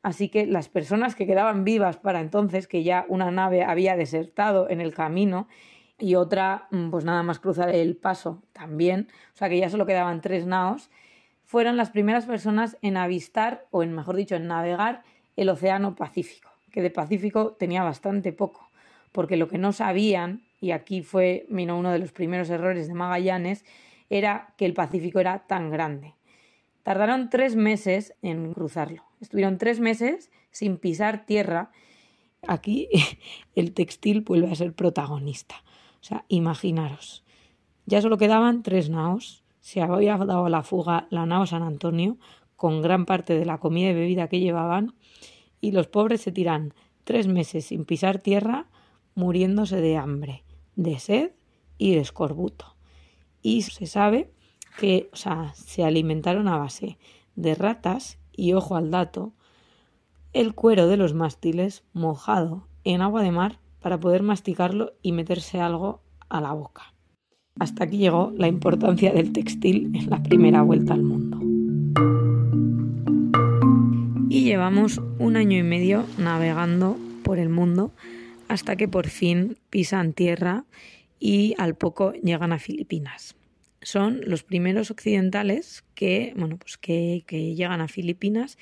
Así 0.00 0.28
que 0.28 0.46
las 0.46 0.68
personas 0.68 1.16
que 1.16 1.26
quedaban 1.26 1.64
vivas 1.64 1.96
para 1.96 2.20
entonces, 2.20 2.68
que 2.68 2.84
ya 2.84 3.04
una 3.08 3.32
nave 3.32 3.64
había 3.64 3.96
desertado 3.96 4.70
en 4.70 4.80
el 4.80 4.94
camino 4.94 5.48
y 5.98 6.14
otra, 6.14 6.68
mm, 6.70 6.90
pues 6.90 7.04
nada 7.04 7.24
más 7.24 7.40
cruzar 7.40 7.70
el 7.70 7.96
paso 7.96 8.44
también, 8.52 9.08
o 9.34 9.36
sea 9.36 9.48
que 9.48 9.58
ya 9.58 9.70
solo 9.70 9.86
quedaban 9.86 10.20
tres 10.20 10.46
naos, 10.46 10.88
fueron 11.42 11.76
las 11.76 11.90
primeras 11.90 12.26
personas 12.26 12.78
en 12.80 12.96
avistar, 12.96 13.66
o 13.72 13.82
en 13.82 13.92
mejor 13.92 14.14
dicho, 14.14 14.36
en 14.36 14.46
navegar 14.46 15.02
el 15.34 15.48
Océano 15.48 15.96
Pacífico, 15.96 16.48
que 16.70 16.80
de 16.80 16.90
Pacífico 16.90 17.54
tenía 17.58 17.82
bastante 17.82 18.32
poco, 18.32 18.68
porque 19.10 19.36
lo 19.36 19.48
que 19.48 19.58
no 19.58 19.72
sabían, 19.72 20.44
y 20.60 20.70
aquí 20.70 21.02
fue 21.02 21.44
uno 21.50 21.90
de 21.90 21.98
los 21.98 22.12
primeros 22.12 22.50
errores 22.50 22.86
de 22.86 22.94
Magallanes, 22.94 23.64
era 24.10 24.54
que 24.56 24.64
el 24.64 24.74
Pacífico 24.74 25.18
era 25.18 25.40
tan 25.48 25.68
grande. 25.68 26.14
Tardaron 26.82 27.30
tres 27.30 27.56
meses 27.56 28.14
en 28.22 28.52
cruzarlo. 28.52 29.04
Estuvieron 29.20 29.58
tres 29.58 29.80
meses 29.80 30.30
sin 30.50 30.78
pisar 30.78 31.26
tierra. 31.26 31.70
Aquí 32.46 32.88
el 33.54 33.72
textil 33.72 34.22
vuelve 34.22 34.50
a 34.50 34.54
ser 34.54 34.74
protagonista. 34.74 35.56
O 36.00 36.04
sea, 36.04 36.24
imaginaros. 36.28 37.24
Ya 37.86 38.00
solo 38.02 38.18
quedaban 38.18 38.62
tres 38.62 38.90
naos. 38.90 39.44
Se 39.60 39.80
había 39.80 40.16
dado 40.16 40.48
la 40.48 40.62
fuga 40.62 41.06
la 41.10 41.24
nao 41.24 41.46
San 41.46 41.62
Antonio 41.62 42.18
con 42.56 42.82
gran 42.82 43.06
parte 43.06 43.38
de 43.38 43.44
la 43.44 43.58
comida 43.58 43.90
y 43.90 43.94
bebida 43.94 44.28
que 44.28 44.40
llevaban 44.40 44.94
y 45.60 45.70
los 45.70 45.86
pobres 45.86 46.20
se 46.20 46.32
tiran 46.32 46.74
tres 47.04 47.26
meses 47.26 47.66
sin 47.66 47.84
pisar 47.84 48.18
tierra 48.18 48.66
muriéndose 49.14 49.80
de 49.80 49.96
hambre, 49.96 50.44
de 50.76 50.98
sed 50.98 51.32
y 51.78 51.94
de 51.94 52.00
escorbuto. 52.00 52.76
Y 53.42 53.62
se 53.62 53.86
sabe 53.86 54.30
que, 54.76 55.08
o 55.12 55.16
sea, 55.16 55.52
se 55.54 55.84
alimentaron 55.84 56.48
a 56.48 56.58
base 56.58 56.98
de 57.36 57.54
ratas 57.54 58.18
y, 58.32 58.52
ojo 58.52 58.76
al 58.76 58.90
dato, 58.90 59.32
el 60.32 60.54
cuero 60.54 60.86
de 60.86 60.96
los 60.96 61.14
mástiles 61.14 61.84
mojado 61.92 62.66
en 62.84 63.02
agua 63.02 63.22
de 63.22 63.30
mar 63.30 63.58
para 63.80 63.98
poder 64.00 64.22
masticarlo 64.22 64.94
y 65.02 65.12
meterse 65.12 65.60
algo 65.60 66.00
a 66.28 66.40
la 66.40 66.52
boca. 66.52 66.94
Hasta 67.58 67.84
aquí 67.84 67.98
llegó 67.98 68.32
la 68.36 68.48
importancia 68.48 69.12
del 69.12 69.32
textil 69.32 69.94
en 69.94 70.08
la 70.08 70.22
primera 70.22 70.62
vuelta 70.62 70.94
al 70.94 71.02
mundo. 71.02 71.38
Y 74.30 74.44
llevamos 74.44 75.00
un 75.18 75.36
año 75.36 75.58
y 75.58 75.62
medio 75.62 76.06
navegando 76.16 76.96
por 77.22 77.38
el 77.38 77.50
mundo 77.50 77.92
hasta 78.48 78.76
que 78.76 78.88
por 78.88 79.08
fin 79.08 79.58
pisan 79.68 80.14
tierra 80.14 80.64
y 81.20 81.54
al 81.58 81.74
poco 81.74 82.12
llegan 82.12 82.52
a 82.52 82.58
Filipinas. 82.58 83.36
Son 83.82 84.20
los 84.24 84.44
primeros 84.44 84.90
occidentales 84.90 85.84
que, 85.94 86.32
bueno, 86.36 86.56
pues 86.56 86.78
que, 86.78 87.24
llegan 87.28 87.80
a 87.80 87.88
Filipinas 87.88 88.56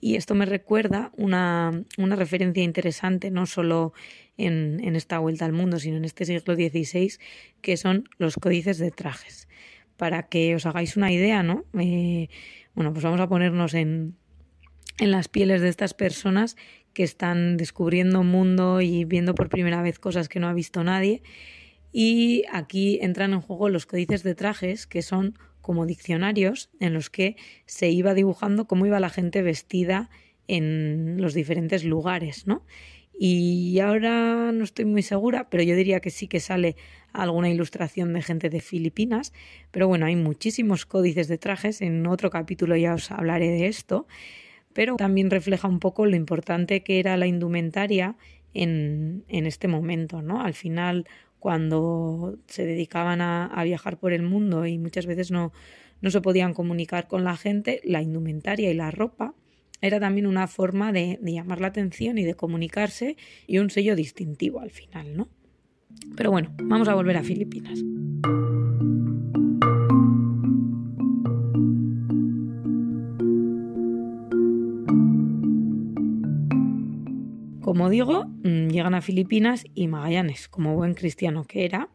y 0.00 0.16
esto 0.16 0.34
me 0.34 0.46
recuerda 0.46 1.10
una, 1.16 1.84
una 1.98 2.16
referencia 2.16 2.62
interesante, 2.62 3.30
no 3.30 3.46
solo 3.46 3.92
en, 4.36 4.80
en, 4.82 4.96
esta 4.96 5.18
vuelta 5.18 5.44
al 5.44 5.52
mundo, 5.52 5.78
sino 5.78 5.96
en 5.96 6.04
este 6.04 6.24
siglo 6.24 6.54
XVI, 6.54 7.12
que 7.60 7.76
son 7.76 8.08
los 8.18 8.36
códices 8.36 8.78
de 8.78 8.90
trajes. 8.90 9.48
Para 9.96 10.28
que 10.28 10.54
os 10.54 10.64
hagáis 10.64 10.96
una 10.96 11.12
idea, 11.12 11.42
¿no? 11.42 11.64
Eh, 11.78 12.28
bueno, 12.74 12.92
pues 12.92 13.04
vamos 13.04 13.20
a 13.20 13.28
ponernos 13.28 13.74
en, 13.74 14.16
en 14.98 15.10
las 15.10 15.28
pieles 15.28 15.60
de 15.60 15.68
estas 15.68 15.94
personas 15.94 16.56
que 16.92 17.02
están 17.02 17.56
descubriendo 17.56 18.20
un 18.20 18.28
mundo 18.28 18.80
y 18.80 19.04
viendo 19.04 19.34
por 19.34 19.48
primera 19.48 19.82
vez 19.82 19.98
cosas 19.98 20.28
que 20.28 20.40
no 20.40 20.48
ha 20.48 20.52
visto 20.52 20.84
nadie. 20.84 21.22
Y 21.92 22.44
aquí 22.52 22.98
entran 23.02 23.32
en 23.32 23.40
juego 23.40 23.68
los 23.68 23.86
códices 23.86 24.22
de 24.22 24.34
trajes, 24.34 24.86
que 24.86 25.02
son 25.02 25.38
como 25.60 25.86
diccionarios 25.86 26.70
en 26.80 26.94
los 26.94 27.10
que 27.10 27.36
se 27.66 27.90
iba 27.90 28.14
dibujando 28.14 28.66
cómo 28.66 28.86
iba 28.86 29.00
la 29.00 29.10
gente 29.10 29.42
vestida 29.42 30.10
en 30.48 31.20
los 31.20 31.34
diferentes 31.34 31.84
lugares, 31.84 32.46
¿no? 32.46 32.64
Y 33.22 33.78
ahora 33.80 34.50
no 34.50 34.64
estoy 34.64 34.86
muy 34.86 35.02
segura, 35.02 35.50
pero 35.50 35.62
yo 35.62 35.76
diría 35.76 36.00
que 36.00 36.10
sí 36.10 36.26
que 36.26 36.40
sale 36.40 36.76
alguna 37.12 37.50
ilustración 37.50 38.14
de 38.14 38.22
gente 38.22 38.48
de 38.48 38.60
Filipinas. 38.60 39.34
Pero 39.70 39.88
bueno, 39.88 40.06
hay 40.06 40.16
muchísimos 40.16 40.86
códices 40.86 41.28
de 41.28 41.36
trajes. 41.36 41.82
En 41.82 42.06
otro 42.06 42.30
capítulo 42.30 42.76
ya 42.76 42.94
os 42.94 43.10
hablaré 43.10 43.48
de 43.48 43.66
esto 43.66 44.06
pero 44.72 44.96
también 44.96 45.30
refleja 45.30 45.68
un 45.68 45.80
poco 45.80 46.06
lo 46.06 46.16
importante 46.16 46.82
que 46.82 47.00
era 47.00 47.16
la 47.16 47.26
indumentaria 47.26 48.16
en, 48.54 49.24
en 49.28 49.46
este 49.46 49.68
momento, 49.68 50.22
¿no? 50.22 50.42
Al 50.42 50.54
final, 50.54 51.06
cuando 51.40 52.38
se 52.46 52.64
dedicaban 52.64 53.20
a, 53.20 53.62
viajar 53.64 53.98
por 53.98 54.12
el 54.12 54.22
mundo 54.22 54.66
y 54.66 54.78
muchas 54.78 55.06
veces 55.06 55.30
no, 55.30 55.52
no 56.00 56.10
se 56.10 56.20
podían 56.20 56.54
comunicar 56.54 57.08
con 57.08 57.24
la 57.24 57.36
gente, 57.36 57.80
la 57.82 58.02
indumentaria 58.02 58.70
y 58.70 58.74
la 58.74 58.90
ropa 58.90 59.34
era 59.80 59.98
también 59.98 60.26
una 60.26 60.46
forma 60.46 60.92
de, 60.92 61.18
de 61.20 61.32
llamar 61.32 61.60
la 61.60 61.68
atención 61.68 62.18
y 62.18 62.24
de 62.24 62.34
comunicarse 62.34 63.16
y 63.46 63.58
un 63.58 63.70
sello 63.70 63.96
distintivo 63.96 64.60
al 64.60 64.70
final, 64.70 65.16
¿no? 65.16 65.28
Pero 66.16 66.30
bueno, 66.30 66.54
vamos 66.62 66.88
a 66.88 66.94
volver 66.94 67.16
a 67.16 67.24
Filipinas. 67.24 67.82
Como 77.70 77.88
digo, 77.88 78.24
mm, 78.24 78.70
llegan 78.70 78.94
a 78.94 79.00
Filipinas 79.00 79.64
y 79.76 79.86
Magallanes, 79.86 80.48
como 80.48 80.74
buen 80.74 80.94
cristiano 80.94 81.44
que 81.44 81.64
era, 81.64 81.88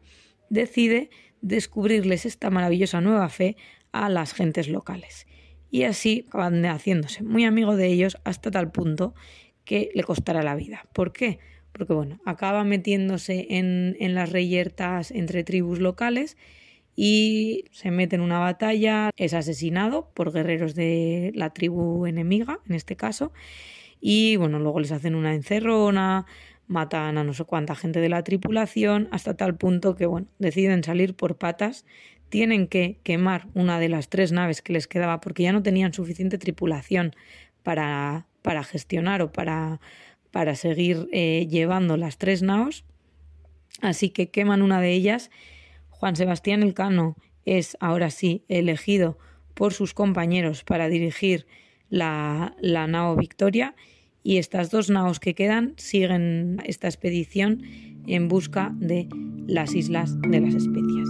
decide 0.48 1.10
descubrirles 1.42 2.24
esta 2.24 2.48
maravillosa 2.48 3.02
nueva 3.02 3.28
fe 3.28 3.58
a 3.92 4.08
las 4.08 4.32
gentes 4.32 4.70
locales. 4.70 5.26
Y 5.70 5.82
así 5.82 6.24
acaban 6.28 6.64
haciéndose 6.64 7.22
muy 7.22 7.44
amigo 7.44 7.76
de 7.76 7.88
ellos 7.88 8.16
hasta 8.24 8.50
tal 8.50 8.72
punto 8.72 9.14
que 9.66 9.90
le 9.94 10.02
costará 10.02 10.42
la 10.42 10.54
vida. 10.54 10.88
¿Por 10.94 11.12
qué? 11.12 11.40
Porque 11.72 11.92
bueno, 11.92 12.20
acaba 12.24 12.64
metiéndose 12.64 13.46
en, 13.50 13.98
en 14.00 14.14
las 14.14 14.32
reyertas 14.32 15.10
entre 15.10 15.44
tribus 15.44 15.78
locales 15.78 16.38
y 16.94 17.66
se 17.70 17.90
mete 17.90 18.16
en 18.16 18.22
una 18.22 18.38
batalla, 18.38 19.10
es 19.18 19.34
asesinado 19.34 20.08
por 20.14 20.32
guerreros 20.32 20.74
de 20.74 21.32
la 21.34 21.50
tribu 21.50 22.06
enemiga, 22.06 22.60
en 22.66 22.76
este 22.76 22.96
caso, 22.96 23.30
y 24.00 24.36
bueno, 24.36 24.58
luego 24.58 24.80
les 24.80 24.92
hacen 24.92 25.14
una 25.14 25.34
encerrona, 25.34 26.26
matan 26.66 27.18
a 27.18 27.24
no 27.24 27.32
sé 27.32 27.44
cuánta 27.44 27.74
gente 27.74 28.00
de 28.00 28.08
la 28.08 28.22
tripulación, 28.22 29.08
hasta 29.10 29.34
tal 29.34 29.56
punto 29.56 29.94
que 29.96 30.06
bueno, 30.06 30.26
deciden 30.38 30.82
salir 30.82 31.14
por 31.14 31.36
patas, 31.36 31.84
tienen 32.28 32.66
que 32.66 32.98
quemar 33.02 33.46
una 33.54 33.78
de 33.78 33.88
las 33.88 34.08
tres 34.08 34.32
naves 34.32 34.62
que 34.62 34.72
les 34.72 34.86
quedaba 34.86 35.20
porque 35.20 35.44
ya 35.44 35.52
no 35.52 35.62
tenían 35.62 35.92
suficiente 35.92 36.38
tripulación 36.38 37.14
para, 37.62 38.26
para 38.42 38.64
gestionar 38.64 39.22
o 39.22 39.32
para, 39.32 39.80
para 40.30 40.54
seguir 40.56 41.08
eh, 41.12 41.46
llevando 41.48 41.96
las 41.96 42.18
tres 42.18 42.42
naos. 42.42 42.84
Así 43.80 44.10
que 44.10 44.30
queman 44.30 44.62
una 44.62 44.80
de 44.80 44.92
ellas. 44.92 45.30
Juan 45.90 46.16
Sebastián 46.16 46.62
Elcano 46.62 47.16
es 47.44 47.76
ahora 47.80 48.10
sí 48.10 48.44
elegido 48.48 49.18
por 49.54 49.72
sus 49.72 49.94
compañeros 49.94 50.64
para 50.64 50.88
dirigir 50.88 51.46
la, 51.90 52.54
la 52.60 52.86
nao 52.86 53.16
Victoria 53.16 53.74
y 54.22 54.38
estas 54.38 54.70
dos 54.70 54.90
naos 54.90 55.20
que 55.20 55.34
quedan 55.34 55.74
siguen 55.76 56.60
esta 56.64 56.88
expedición 56.88 57.62
en 58.06 58.28
busca 58.28 58.72
de 58.74 59.08
las 59.46 59.74
islas 59.74 60.20
de 60.20 60.40
las 60.40 60.54
especias. 60.54 61.08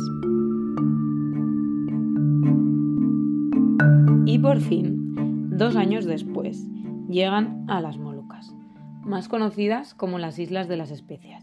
Y 4.26 4.38
por 4.38 4.60
fin, 4.60 5.48
dos 5.56 5.76
años 5.76 6.04
después, 6.04 6.68
llegan 7.08 7.64
a 7.68 7.80
las 7.80 7.96
Molucas, 7.96 8.54
más 9.02 9.28
conocidas 9.28 9.94
como 9.94 10.18
las 10.18 10.38
Islas 10.38 10.68
de 10.68 10.76
las 10.76 10.90
Especias. 10.90 11.42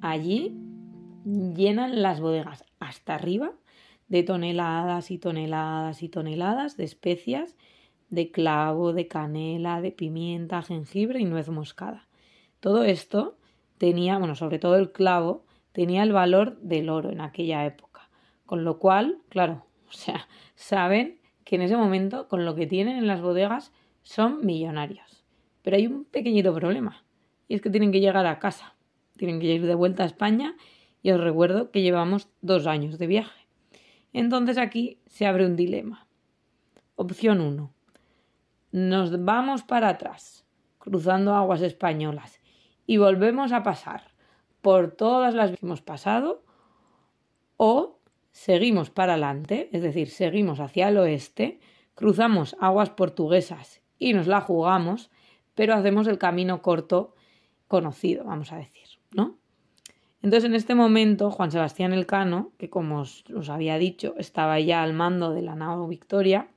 Allí 0.00 0.56
llenan 1.24 2.00
las 2.00 2.20
bodegas 2.20 2.64
hasta 2.78 3.16
arriba 3.16 3.52
de 4.08 4.22
toneladas 4.22 5.10
y 5.10 5.18
toneladas 5.18 6.02
y 6.02 6.08
toneladas 6.08 6.76
de 6.76 6.84
especias 6.84 7.56
de 8.10 8.30
clavo, 8.30 8.92
de 8.92 9.06
canela, 9.06 9.80
de 9.80 9.92
pimienta, 9.92 10.62
jengibre 10.62 11.20
y 11.20 11.24
nuez 11.24 11.48
moscada. 11.48 12.06
Todo 12.58 12.84
esto 12.84 13.38
tenía, 13.78 14.18
bueno, 14.18 14.34
sobre 14.34 14.58
todo 14.58 14.76
el 14.76 14.92
clavo, 14.92 15.44
tenía 15.72 16.02
el 16.02 16.12
valor 16.12 16.58
del 16.60 16.90
oro 16.90 17.10
en 17.10 17.20
aquella 17.20 17.64
época. 17.64 18.10
Con 18.44 18.64
lo 18.64 18.78
cual, 18.78 19.18
claro, 19.28 19.64
o 19.88 19.92
sea, 19.92 20.28
saben 20.56 21.18
que 21.44 21.56
en 21.56 21.62
ese 21.62 21.76
momento, 21.76 22.28
con 22.28 22.44
lo 22.44 22.54
que 22.54 22.66
tienen 22.66 22.96
en 22.96 23.06
las 23.06 23.22
bodegas, 23.22 23.72
son 24.02 24.44
millonarios. 24.44 25.24
Pero 25.62 25.76
hay 25.76 25.86
un 25.86 26.04
pequeñito 26.04 26.54
problema, 26.54 27.04
y 27.48 27.54
es 27.54 27.60
que 27.60 27.70
tienen 27.70 27.92
que 27.92 28.00
llegar 28.00 28.26
a 28.26 28.38
casa, 28.38 28.74
tienen 29.16 29.40
que 29.40 29.46
ir 29.46 29.66
de 29.66 29.74
vuelta 29.74 30.02
a 30.02 30.06
España, 30.06 30.56
y 31.02 31.10
os 31.12 31.20
recuerdo 31.20 31.70
que 31.70 31.82
llevamos 31.82 32.28
dos 32.40 32.66
años 32.66 32.98
de 32.98 33.06
viaje. 33.06 33.46
Entonces 34.12 34.58
aquí 34.58 34.98
se 35.06 35.26
abre 35.26 35.46
un 35.46 35.56
dilema. 35.56 36.06
Opción 36.96 37.40
1 37.40 37.72
nos 38.72 39.24
vamos 39.24 39.62
para 39.62 39.88
atrás, 39.88 40.46
cruzando 40.78 41.34
aguas 41.34 41.62
españolas, 41.62 42.40
y 42.86 42.96
volvemos 42.96 43.52
a 43.52 43.62
pasar 43.62 44.12
por 44.60 44.92
todas 44.92 45.34
las 45.34 45.50
que 45.50 45.58
hemos 45.62 45.82
pasado, 45.82 46.44
o 47.56 48.00
seguimos 48.32 48.90
para 48.90 49.12
adelante, 49.14 49.68
es 49.72 49.82
decir, 49.82 50.08
seguimos 50.08 50.60
hacia 50.60 50.88
el 50.88 50.98
oeste, 50.98 51.60
cruzamos 51.94 52.56
aguas 52.60 52.90
portuguesas 52.90 53.82
y 53.98 54.14
nos 54.14 54.26
la 54.26 54.40
jugamos, 54.40 55.10
pero 55.54 55.74
hacemos 55.74 56.06
el 56.06 56.18
camino 56.18 56.62
corto 56.62 57.14
conocido, 57.68 58.24
vamos 58.24 58.52
a 58.52 58.56
decir, 58.56 58.86
¿no? 59.12 59.38
Entonces, 60.22 60.48
en 60.48 60.54
este 60.54 60.74
momento, 60.74 61.30
Juan 61.30 61.50
Sebastián 61.50 61.92
Elcano, 61.92 62.52
que 62.58 62.68
como 62.68 63.00
os, 63.00 63.24
había 63.48 63.78
dicho, 63.78 64.14
estaba 64.18 64.60
ya 64.60 64.82
al 64.82 64.92
mando 64.92 65.32
de 65.32 65.42
la 65.42 65.54
nao 65.54 65.88
Victoria, 65.88 66.48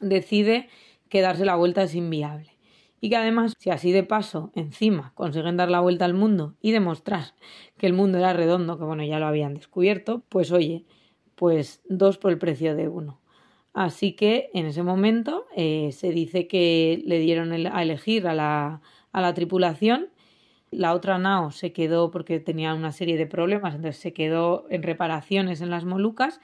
decide 0.00 0.68
que 1.08 1.20
darse 1.20 1.44
la 1.44 1.56
vuelta 1.56 1.82
es 1.82 1.94
inviable. 1.94 2.58
Y 3.00 3.10
que 3.10 3.16
además, 3.16 3.54
si 3.58 3.70
así 3.70 3.92
de 3.92 4.02
paso, 4.02 4.50
encima, 4.54 5.12
consiguen 5.14 5.56
dar 5.56 5.70
la 5.70 5.80
vuelta 5.80 6.04
al 6.04 6.14
mundo 6.14 6.56
y 6.60 6.72
demostrar 6.72 7.34
que 7.76 7.86
el 7.86 7.92
mundo 7.92 8.18
era 8.18 8.32
redondo, 8.32 8.78
que 8.78 8.84
bueno, 8.84 9.04
ya 9.04 9.20
lo 9.20 9.26
habían 9.26 9.54
descubierto, 9.54 10.24
pues 10.28 10.50
oye, 10.50 10.84
pues 11.36 11.80
dos 11.88 12.18
por 12.18 12.32
el 12.32 12.38
precio 12.38 12.74
de 12.74 12.88
uno. 12.88 13.20
Así 13.72 14.14
que 14.14 14.50
en 14.54 14.66
ese 14.66 14.82
momento 14.82 15.46
eh, 15.54 15.90
se 15.92 16.10
dice 16.10 16.48
que 16.48 17.00
le 17.06 17.20
dieron 17.20 17.52
a 17.52 17.82
elegir 17.82 18.26
a 18.26 18.34
la, 18.34 18.80
a 19.12 19.20
la 19.20 19.34
tripulación. 19.34 20.08
La 20.72 20.94
otra 20.94 21.18
nao 21.18 21.52
se 21.52 21.72
quedó 21.72 22.10
porque 22.10 22.40
tenía 22.40 22.74
una 22.74 22.90
serie 22.92 23.16
de 23.16 23.26
problemas, 23.26 23.76
entonces 23.76 24.00
se 24.00 24.12
quedó 24.12 24.66
en 24.68 24.82
reparaciones 24.82 25.60
en 25.60 25.70
las 25.70 25.84
Molucas 25.84 26.40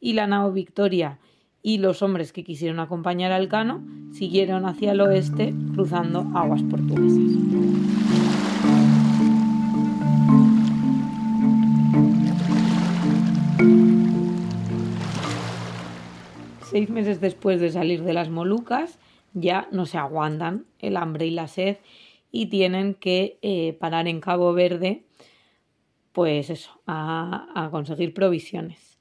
y 0.00 0.14
la 0.14 0.26
nao 0.26 0.50
Victoria 0.52 1.18
y 1.62 1.78
los 1.78 2.02
hombres 2.02 2.32
que 2.32 2.44
quisieron 2.44 2.80
acompañar 2.80 3.32
al 3.32 3.48
Cano 3.48 3.84
siguieron 4.12 4.64
hacia 4.66 4.92
el 4.92 5.00
oeste 5.00 5.54
cruzando 5.74 6.26
aguas 6.34 6.62
portuguesas. 6.62 7.18
Seis 16.62 16.90
meses 16.90 17.20
después 17.20 17.60
de 17.60 17.70
salir 17.70 18.02
de 18.04 18.12
las 18.12 18.28
Molucas, 18.28 18.98
ya 19.32 19.68
no 19.72 19.86
se 19.86 19.98
aguantan 19.98 20.66
el 20.78 20.96
hambre 20.96 21.26
y 21.26 21.30
la 21.30 21.48
sed 21.48 21.78
y 22.30 22.46
tienen 22.46 22.94
que 22.94 23.38
eh, 23.42 23.72
parar 23.80 24.06
en 24.06 24.20
Cabo 24.20 24.52
Verde, 24.52 25.04
pues 26.12 26.50
eso, 26.50 26.80
a, 26.86 27.48
a 27.54 27.70
conseguir 27.70 28.12
provisiones. 28.12 28.98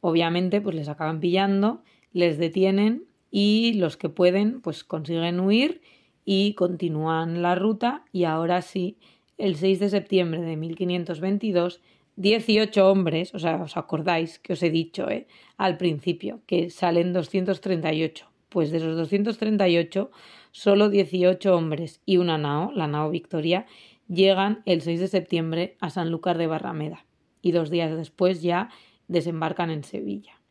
Obviamente, 0.00 0.60
pues 0.60 0.74
les 0.74 0.88
acaban 0.88 1.20
pillando 1.20 1.82
les 2.12 2.38
detienen 2.38 3.04
y 3.30 3.74
los 3.74 3.96
que 3.96 4.08
pueden 4.08 4.60
pues 4.60 4.84
consiguen 4.84 5.40
huir 5.40 5.80
y 6.24 6.54
continúan 6.54 7.42
la 7.42 7.54
ruta 7.54 8.04
y 8.12 8.24
ahora 8.24 8.62
sí, 8.62 8.96
el 9.38 9.56
6 9.56 9.80
de 9.80 9.88
septiembre 9.88 10.40
de 10.42 10.56
1522, 10.56 11.80
18 12.16 12.90
hombres, 12.90 13.34
o 13.34 13.38
sea, 13.38 13.56
os 13.62 13.76
acordáis 13.76 14.38
que 14.38 14.52
os 14.52 14.62
he 14.62 14.70
dicho 14.70 15.08
¿eh? 15.08 15.26
al 15.56 15.78
principio 15.78 16.40
que 16.46 16.70
salen 16.70 17.12
238, 17.12 18.26
pues 18.50 18.70
de 18.70 18.76
esos 18.76 18.96
238 18.96 20.10
solo 20.52 20.90
18 20.90 21.56
hombres 21.56 22.02
y 22.04 22.18
una 22.18 22.36
nao, 22.36 22.70
la 22.72 22.86
nao 22.86 23.10
Victoria, 23.10 23.66
llegan 24.06 24.62
el 24.66 24.82
6 24.82 25.00
de 25.00 25.08
septiembre 25.08 25.76
a 25.80 25.88
Sanlúcar 25.88 26.36
de 26.36 26.46
Barrameda 26.46 27.06
y 27.40 27.52
dos 27.52 27.70
días 27.70 27.96
después 27.96 28.42
ya 28.42 28.68
desembarcan 29.08 29.70
en 29.70 29.82
Sevilla. 29.82 30.41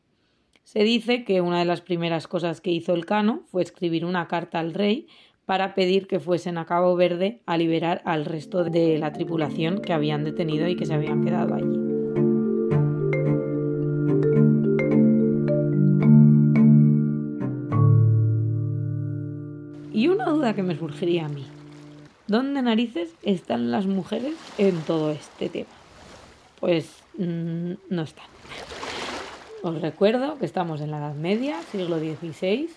Se 0.64 0.84
dice 0.84 1.24
que 1.24 1.42
una 1.42 1.60
de 1.60 1.66
las 1.66 1.82
primeras 1.82 2.28
cosas 2.28 2.62
que 2.62 2.72
hizo 2.72 2.94
el 2.94 3.06
Cano 3.06 3.44
fue 3.48 3.62
escribir 3.62 4.06
una 4.06 4.28
carta 4.28 4.60
al 4.60 4.74
rey 4.74 5.08
para 5.46 5.74
pedir 5.74 6.08
que 6.08 6.20
fuesen 6.20 6.58
a 6.58 6.66
Cabo 6.66 6.96
Verde 6.96 7.42
a 7.46 7.58
liberar 7.58 8.02
al 8.06 8.26
resto 8.26 8.64
de 8.64 8.98
la 8.98 9.12
tripulación 9.12 9.82
que 9.82 9.92
habían 9.92 10.24
detenido 10.24 10.68
y 10.68 10.76
que 10.76 10.86
se 10.86 10.94
habían 10.94 11.24
quedado 11.26 11.56
allí. 11.56 11.78
Y 19.94 20.08
una 20.08 20.30
duda 20.30 20.56
que 20.56 20.64
me 20.64 20.78
surgiría 20.78 21.26
a 21.26 21.30
mí. 21.30 21.46
¿Dónde 22.28 22.62
narices 22.62 23.14
están 23.24 23.72
las 23.72 23.88
mujeres 23.88 24.36
en 24.58 24.80
todo 24.84 25.12
este 25.12 25.50
tema? 25.50 25.70
Pues 26.62 27.04
mm, 27.18 27.74
no 27.90 28.04
están. 28.04 28.26
Os 29.64 29.80
recuerdo 29.80 30.40
que 30.40 30.46
estamos 30.46 30.82
en 30.82 30.90
la 30.90 30.98
Edad 30.98 31.14
Media, 31.14 31.62
siglo 31.72 32.00
XVI, 32.00 32.68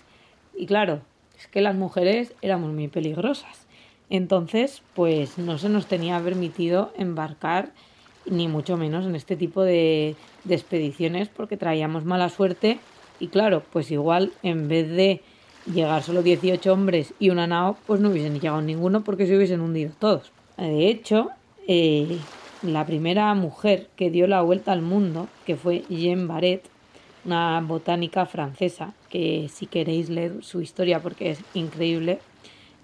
y 0.55 0.67
claro, 0.67 1.01
es 1.35 1.47
que 1.47 1.61
las 1.61 1.75
mujeres 1.75 2.33
éramos 2.43 2.71
muy 2.73 2.89
peligrosas. 2.89 3.65
Entonces, 4.11 4.83
pues 4.93 5.39
no 5.39 5.57
se 5.57 5.67
nos 5.67 5.87
tenía 5.87 6.19
permitido 6.19 6.91
embarcar 6.95 7.71
ni 8.27 8.47
mucho 8.47 8.77
menos 8.77 9.05
en 9.05 9.15
este 9.15 9.35
tipo 9.35 9.63
de, 9.63 10.15
expediciones 10.47 11.27
porque 11.27 11.57
traíamos 11.57 12.05
mala 12.05 12.29
suerte 12.29 12.77
y 13.19 13.29
claro, 13.29 13.63
pues 13.73 13.89
igual 13.89 14.31
en 14.43 14.67
vez 14.67 14.87
de 14.87 15.21
llegar 15.65 16.03
solo 16.03 16.21
18 16.21 16.71
hombres 16.71 17.15
y 17.17 17.31
una 17.31 17.47
nao, 17.47 17.77
pues 17.87 17.99
no 17.99 18.09
hubiesen 18.09 18.39
llegado 18.39 18.61
ninguno 18.61 19.03
porque 19.03 19.25
se 19.25 19.35
hubiesen 19.35 19.61
hundido 19.61 19.91
todos. 19.97 20.31
De 20.57 20.87
hecho, 20.87 21.29
eh, 21.67 22.19
la 22.61 22.85
primera 22.85 23.33
mujer 23.33 23.87
que 23.95 24.11
dio 24.11 24.27
la 24.27 24.43
vuelta 24.43 24.71
al 24.71 24.83
mundo, 24.83 25.27
que 25.47 25.55
fue 25.55 25.83
Jean 25.89 26.27
Barret, 26.27 26.74
una 27.25 27.59
botánica 27.61 28.25
francesa, 28.25 28.93
que 29.09 29.49
si 29.51 29.65
queréis 29.65 30.09
leer 30.09 30.43
su 30.43 30.61
historia 30.61 31.01
porque 31.01 31.31
es 31.31 31.39
increíble, 31.53 32.19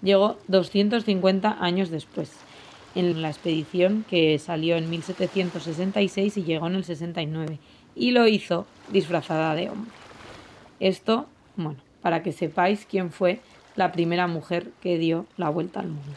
llegó 0.02 0.36
250 0.48 1.58
años 1.60 1.90
después, 1.90 2.32
en 2.94 3.22
la 3.22 3.28
expedición 3.28 4.04
que 4.08 4.38
salió 4.38 4.76
en 4.76 4.90
1766 4.90 6.36
y 6.36 6.42
llegó 6.44 6.66
en 6.66 6.74
el 6.74 6.84
69, 6.84 7.58
y 7.94 8.10
lo 8.10 8.26
hizo 8.26 8.66
disfrazada 8.90 9.54
de 9.54 9.70
hombre. 9.70 9.92
Esto, 10.80 11.26
bueno, 11.56 11.78
para 12.02 12.22
que 12.22 12.32
sepáis 12.32 12.84
quién 12.84 13.12
fue 13.12 13.40
la 13.76 13.92
primera 13.92 14.26
mujer 14.26 14.70
que 14.82 14.98
dio 14.98 15.26
la 15.36 15.48
vuelta 15.48 15.80
al 15.80 15.88
mundo. 15.88 16.12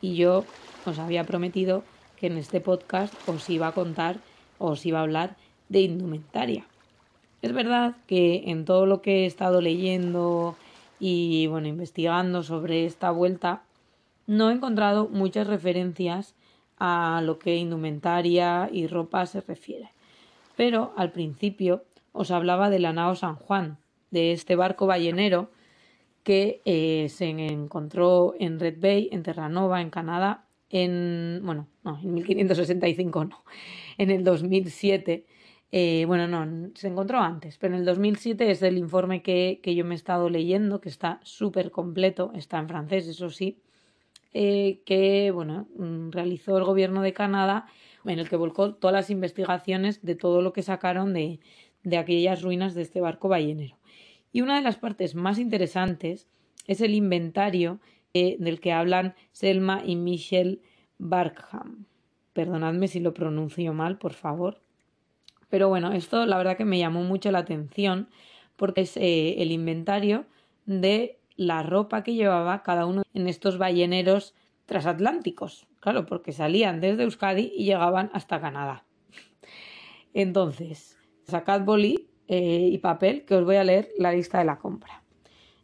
Y 0.00 0.16
yo 0.16 0.44
os 0.84 0.98
había 0.98 1.24
prometido 1.24 1.84
que 2.16 2.26
en 2.26 2.38
este 2.38 2.60
podcast 2.60 3.14
os 3.28 3.48
iba 3.50 3.68
a 3.68 3.72
contar, 3.72 4.16
os 4.58 4.84
iba 4.84 4.98
a 4.98 5.02
hablar 5.02 5.36
de 5.68 5.82
indumentaria. 5.82 6.64
Es 7.42 7.52
verdad 7.52 7.96
que 8.06 8.44
en 8.46 8.64
todo 8.64 8.86
lo 8.86 9.02
que 9.02 9.22
he 9.22 9.26
estado 9.26 9.60
leyendo 9.60 10.56
y 10.98 11.46
bueno, 11.46 11.68
investigando 11.68 12.42
sobre 12.42 12.86
esta 12.86 13.10
vuelta, 13.10 13.62
no 14.26 14.50
he 14.50 14.54
encontrado 14.54 15.08
muchas 15.08 15.46
referencias 15.46 16.34
a 16.78 17.20
lo 17.22 17.38
que 17.38 17.56
indumentaria 17.56 18.68
y 18.72 18.86
ropa 18.86 19.26
se 19.26 19.40
refiere. 19.40 19.90
Pero 20.56 20.92
al 20.96 21.12
principio 21.12 21.84
os 22.12 22.30
hablaba 22.30 22.70
de 22.70 22.78
la 22.78 22.92
nao 22.92 23.14
San 23.14 23.36
Juan, 23.36 23.76
de 24.10 24.32
este 24.32 24.56
barco 24.56 24.86
ballenero 24.86 25.50
que 26.24 26.60
eh, 26.64 27.08
se 27.08 27.28
encontró 27.28 28.34
en 28.40 28.58
Red 28.58 28.80
Bay, 28.80 29.08
en 29.12 29.22
Terranova, 29.22 29.80
en 29.80 29.90
Canadá, 29.90 30.45
en, 30.70 31.40
bueno, 31.44 31.68
no, 31.84 31.98
en 32.02 32.14
1565 32.14 33.24
no, 33.24 33.44
en 33.98 34.10
el 34.10 34.24
2007, 34.24 35.24
eh, 35.72 36.04
bueno, 36.06 36.28
no, 36.28 36.70
se 36.74 36.88
encontró 36.88 37.20
antes, 37.20 37.58
pero 37.58 37.74
en 37.74 37.80
el 37.80 37.86
2007 37.86 38.50
es 38.50 38.62
el 38.62 38.78
informe 38.78 39.22
que, 39.22 39.60
yo 39.64 39.84
me 39.84 39.94
he 39.94 39.96
estado 39.96 40.28
leyendo, 40.30 40.80
que 40.80 40.88
está 40.88 41.20
súper 41.22 41.70
completo, 41.70 42.32
está 42.34 42.58
en 42.58 42.68
francés, 42.68 43.06
eso 43.06 43.30
sí, 43.30 43.58
eh, 44.32 44.80
que, 44.84 45.30
bueno, 45.30 45.68
mm, 45.76 46.10
realizó 46.10 46.58
el 46.58 46.64
gobierno 46.64 47.02
de 47.02 47.12
Canadá, 47.12 47.66
en 48.04 48.18
el 48.18 48.28
que 48.28 48.36
volcó 48.36 48.74
todas 48.74 48.94
las 48.94 49.10
investigaciones 49.10 50.04
de 50.04 50.14
todo 50.14 50.40
lo 50.42 50.52
que 50.52 50.62
sacaron 50.62 51.12
de, 51.12 51.40
de 51.82 51.96
aquellas 51.96 52.42
ruinas 52.42 52.74
de 52.74 52.82
este 52.82 53.00
barco 53.00 53.28
ballenero. 53.28 53.76
Y 54.32 54.42
una 54.42 54.56
de 54.56 54.62
las 54.62 54.76
partes 54.76 55.14
más 55.14 55.38
interesantes 55.38 56.28
es 56.66 56.80
el 56.80 56.94
inventario 56.94 57.80
del 58.38 58.60
que 58.60 58.72
hablan 58.72 59.14
Selma 59.32 59.82
y 59.84 59.96
Michelle 59.96 60.60
Barkham. 60.98 61.86
Perdonadme 62.32 62.88
si 62.88 63.00
lo 63.00 63.14
pronuncio 63.14 63.72
mal, 63.72 63.98
por 63.98 64.12
favor. 64.12 64.60
Pero 65.48 65.68
bueno, 65.68 65.92
esto 65.92 66.26
la 66.26 66.38
verdad 66.38 66.56
que 66.56 66.64
me 66.64 66.78
llamó 66.78 67.02
mucho 67.02 67.30
la 67.30 67.38
atención 67.40 68.08
porque 68.56 68.82
es 68.82 68.96
eh, 68.96 69.42
el 69.42 69.52
inventario 69.52 70.26
de 70.64 71.18
la 71.36 71.62
ropa 71.62 72.02
que 72.02 72.14
llevaba 72.14 72.62
cada 72.62 72.86
uno 72.86 73.02
en 73.14 73.28
estos 73.28 73.58
balleneros 73.58 74.34
transatlánticos. 74.64 75.66
Claro, 75.80 76.06
porque 76.06 76.32
salían 76.32 76.80
desde 76.80 77.04
Euskadi 77.04 77.52
y 77.54 77.64
llegaban 77.64 78.10
hasta 78.12 78.40
Canadá. 78.40 78.84
Entonces, 80.14 80.98
sacad 81.24 81.60
boli 81.62 82.08
eh, 82.26 82.68
y 82.72 82.78
papel 82.78 83.24
que 83.24 83.34
os 83.36 83.44
voy 83.44 83.56
a 83.56 83.64
leer 83.64 83.90
la 83.98 84.12
lista 84.12 84.38
de 84.38 84.46
la 84.46 84.58
compra. 84.58 85.02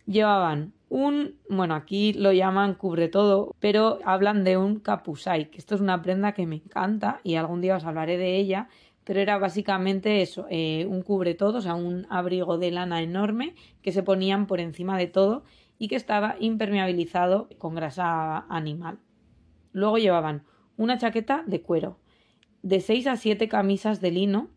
Llevaban 0.06 0.74
un, 0.92 1.38
bueno, 1.48 1.74
aquí 1.74 2.12
lo 2.12 2.32
llaman 2.32 2.74
cubre 2.74 3.08
todo, 3.08 3.56
pero 3.60 3.98
hablan 4.04 4.44
de 4.44 4.58
un 4.58 4.78
capusai, 4.78 5.50
que 5.50 5.56
esto 5.56 5.74
es 5.74 5.80
una 5.80 6.02
prenda 6.02 6.32
que 6.32 6.46
me 6.46 6.56
encanta 6.56 7.18
y 7.24 7.36
algún 7.36 7.62
día 7.62 7.76
os 7.76 7.86
hablaré 7.86 8.18
de 8.18 8.36
ella, 8.36 8.68
pero 9.04 9.18
era 9.18 9.38
básicamente 9.38 10.20
eso, 10.20 10.44
eh, 10.50 10.84
un 10.86 11.00
cubre 11.00 11.32
todo, 11.32 11.58
o 11.58 11.60
sea, 11.62 11.76
un 11.76 12.06
abrigo 12.10 12.58
de 12.58 12.72
lana 12.72 13.00
enorme 13.00 13.54
que 13.80 13.90
se 13.90 14.02
ponían 14.02 14.46
por 14.46 14.60
encima 14.60 14.98
de 14.98 15.06
todo 15.06 15.44
y 15.78 15.88
que 15.88 15.96
estaba 15.96 16.36
impermeabilizado 16.38 17.48
con 17.56 17.74
grasa 17.74 18.44
animal. 18.50 18.98
Luego 19.72 19.96
llevaban 19.96 20.44
una 20.76 20.98
chaqueta 20.98 21.42
de 21.46 21.62
cuero, 21.62 21.96
de 22.60 22.80
6 22.80 23.06
a 23.06 23.16
7 23.16 23.48
camisas 23.48 24.02
de 24.02 24.10
lino, 24.10 24.50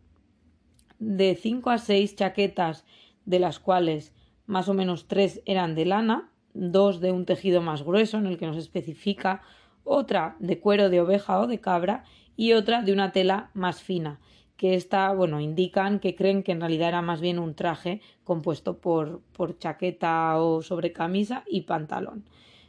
de 0.98 1.34
5 1.34 1.70
a 1.70 1.78
6 1.78 2.14
chaquetas 2.14 2.84
de 3.24 3.38
las 3.38 3.58
cuales 3.58 4.12
más 4.46 4.68
o 4.68 4.74
menos 4.74 5.06
tres 5.06 5.42
eran 5.44 5.74
de 5.74 5.84
lana, 5.84 6.30
dos 6.54 7.00
de 7.00 7.12
un 7.12 7.24
tejido 7.24 7.60
más 7.62 7.82
grueso 7.82 8.18
en 8.18 8.26
el 8.26 8.38
que 8.38 8.46
nos 8.46 8.56
especifica, 8.56 9.42
otra 9.84 10.36
de 10.38 10.58
cuero 10.58 10.90
de 10.90 11.00
oveja 11.00 11.38
o 11.40 11.46
de 11.46 11.60
cabra 11.60 12.04
y 12.36 12.52
otra 12.52 12.82
de 12.82 12.92
una 12.92 13.12
tela 13.12 13.50
más 13.54 13.82
fina, 13.82 14.20
que 14.56 14.74
esta, 14.74 15.12
bueno, 15.12 15.40
indican 15.40 16.00
que 16.00 16.14
creen 16.14 16.42
que 16.42 16.52
en 16.52 16.60
realidad 16.60 16.88
era 16.88 17.02
más 17.02 17.20
bien 17.20 17.38
un 17.38 17.54
traje 17.54 18.00
compuesto 18.24 18.78
por, 18.78 19.20
por 19.32 19.58
chaqueta 19.58 20.38
o 20.40 20.62
sobrecamisa 20.62 21.44
y 21.46 21.62
pantalón. 21.62 22.24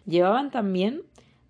Llevaban 0.06 0.52
también 0.52 1.04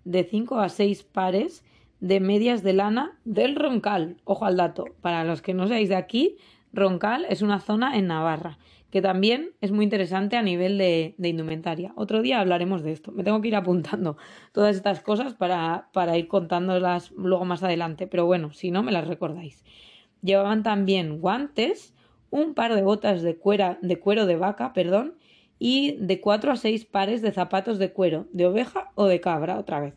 de 0.04 0.24
cinco 0.24 0.58
a 0.60 0.68
seis 0.68 1.02
pares 1.02 1.64
de 2.00 2.20
medias 2.20 2.62
de 2.62 2.72
lana 2.72 3.18
del 3.24 3.56
Roncal. 3.56 4.16
Ojo 4.24 4.44
al 4.44 4.56
dato, 4.56 4.84
para 5.00 5.24
los 5.24 5.42
que 5.42 5.54
no 5.54 5.66
seáis 5.66 5.88
de 5.88 5.96
aquí, 5.96 6.36
Roncal 6.72 7.26
es 7.28 7.42
una 7.42 7.60
zona 7.60 7.96
en 7.96 8.06
Navarra, 8.06 8.58
que 8.90 9.02
también 9.02 9.52
es 9.60 9.70
muy 9.70 9.84
interesante 9.84 10.36
a 10.36 10.42
nivel 10.42 10.78
de, 10.78 11.14
indumentaria. 11.18 11.92
Otro 11.96 12.22
día 12.22 12.40
hablaremos 12.40 12.82
de 12.82 12.92
esto. 12.92 13.12
Me 13.12 13.22
tengo 13.22 13.40
que 13.40 13.48
ir 13.48 13.56
apuntando 13.56 14.16
todas 14.52 14.76
estas 14.76 15.00
cosas 15.00 15.34
para, 15.34 15.88
para 15.92 16.16
ir 16.16 16.28
contándolas 16.28 17.10
luego 17.12 17.44
más 17.44 17.62
adelante, 17.62 18.06
pero 18.06 18.26
bueno, 18.26 18.52
si 18.52 18.70
no, 18.70 18.82
me 18.82 18.92
las 18.92 19.06
recordáis. 19.06 19.64
Llevaban 20.22 20.62
también 20.62 21.20
guantes, 21.20 21.94
un 22.30 22.54
par 22.54 22.74
de 22.74 22.82
botas 22.82 23.22
de, 23.22 23.38
de 23.82 24.00
cuero 24.00 24.26
de 24.26 24.36
vaca, 24.36 24.72
perdón, 24.72 25.14
y 25.58 25.96
de 25.98 26.20
cuatro 26.20 26.52
a 26.52 26.56
seis 26.56 26.84
pares 26.84 27.20
de 27.20 27.32
zapatos 27.32 27.78
de 27.78 27.92
cuero, 27.92 28.26
de 28.32 28.46
oveja 28.46 28.90
o 28.94 29.06
de 29.06 29.20
cabra, 29.20 29.58
otra 29.58 29.80
vez. 29.80 29.94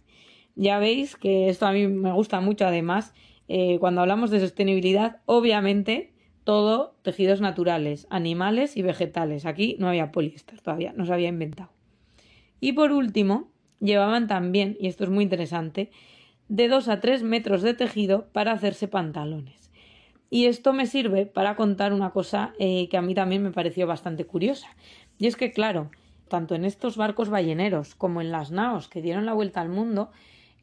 Ya 0.56 0.80
veis 0.80 1.15
que 1.15 1.49
esto 1.49 1.65
a 1.65 1.71
mí 1.71 1.88
me 1.88 2.12
gusta 2.12 2.41
mucho, 2.41 2.65
además, 2.65 3.13
eh, 3.47 3.80
cuando 3.80 4.01
hablamos 4.01 4.32
de 4.32 4.39
sostenibilidad, 4.39 5.21
obviamente 5.25 6.11
todo 6.43 6.95
tejidos 7.04 7.41
naturales, 7.41 8.08
animales 8.10 8.77
y 8.77 8.82
vegetales. 8.82 9.45
Aquí 9.45 9.75
no 9.80 9.88
había 9.88 10.12
poliéster 10.12 10.60
todavía, 10.62 10.93
no 10.95 11.06
se 11.06 11.13
había 11.13 11.30
inventado. 11.30 11.69
Y 12.60 12.73
por 12.73 12.91
último, 12.91 13.49
llevaban 13.80 14.27
también, 14.27 14.77
y 14.80 14.88
esto 14.88 15.04
es 15.04 15.10
muy 15.10 15.23
interesante, 15.23 15.91
de 16.47 16.67
2 16.67 16.88
a 16.89 16.99
3 16.99 17.23
metros 17.23 17.62
de 17.62 17.73
tejido 17.73 18.27
para 18.34 18.51
hacerse 18.51 18.88
pantalones. 18.88 19.71
Y 20.30 20.45
esto 20.45 20.71
me 20.71 20.86
sirve 20.86 21.25
para 21.25 21.56
contar 21.56 21.91
una 21.91 22.12
cosa 22.12 22.54
eh, 22.58 22.88
que 22.89 22.97
a 22.97 23.01
mí 23.01 23.13
también 23.13 23.43
me 23.43 23.51
pareció 23.51 23.86
bastante 23.86 24.25
curiosa. 24.25 24.67
Y 25.17 25.27
es 25.27 25.36
que, 25.36 25.51
claro, 25.51 25.91
tanto 26.30 26.56
en 26.56 26.63
estos 26.63 26.95
barcos 26.95 27.30
balleneros 27.30 27.95
como 27.95 28.21
en 28.21 28.32
las 28.32 28.51
naos 28.51 28.88
que 28.88 29.01
dieron 29.01 29.25
la 29.25 29.34
vuelta 29.34 29.60
al 29.60 29.69
mundo, 29.69 30.10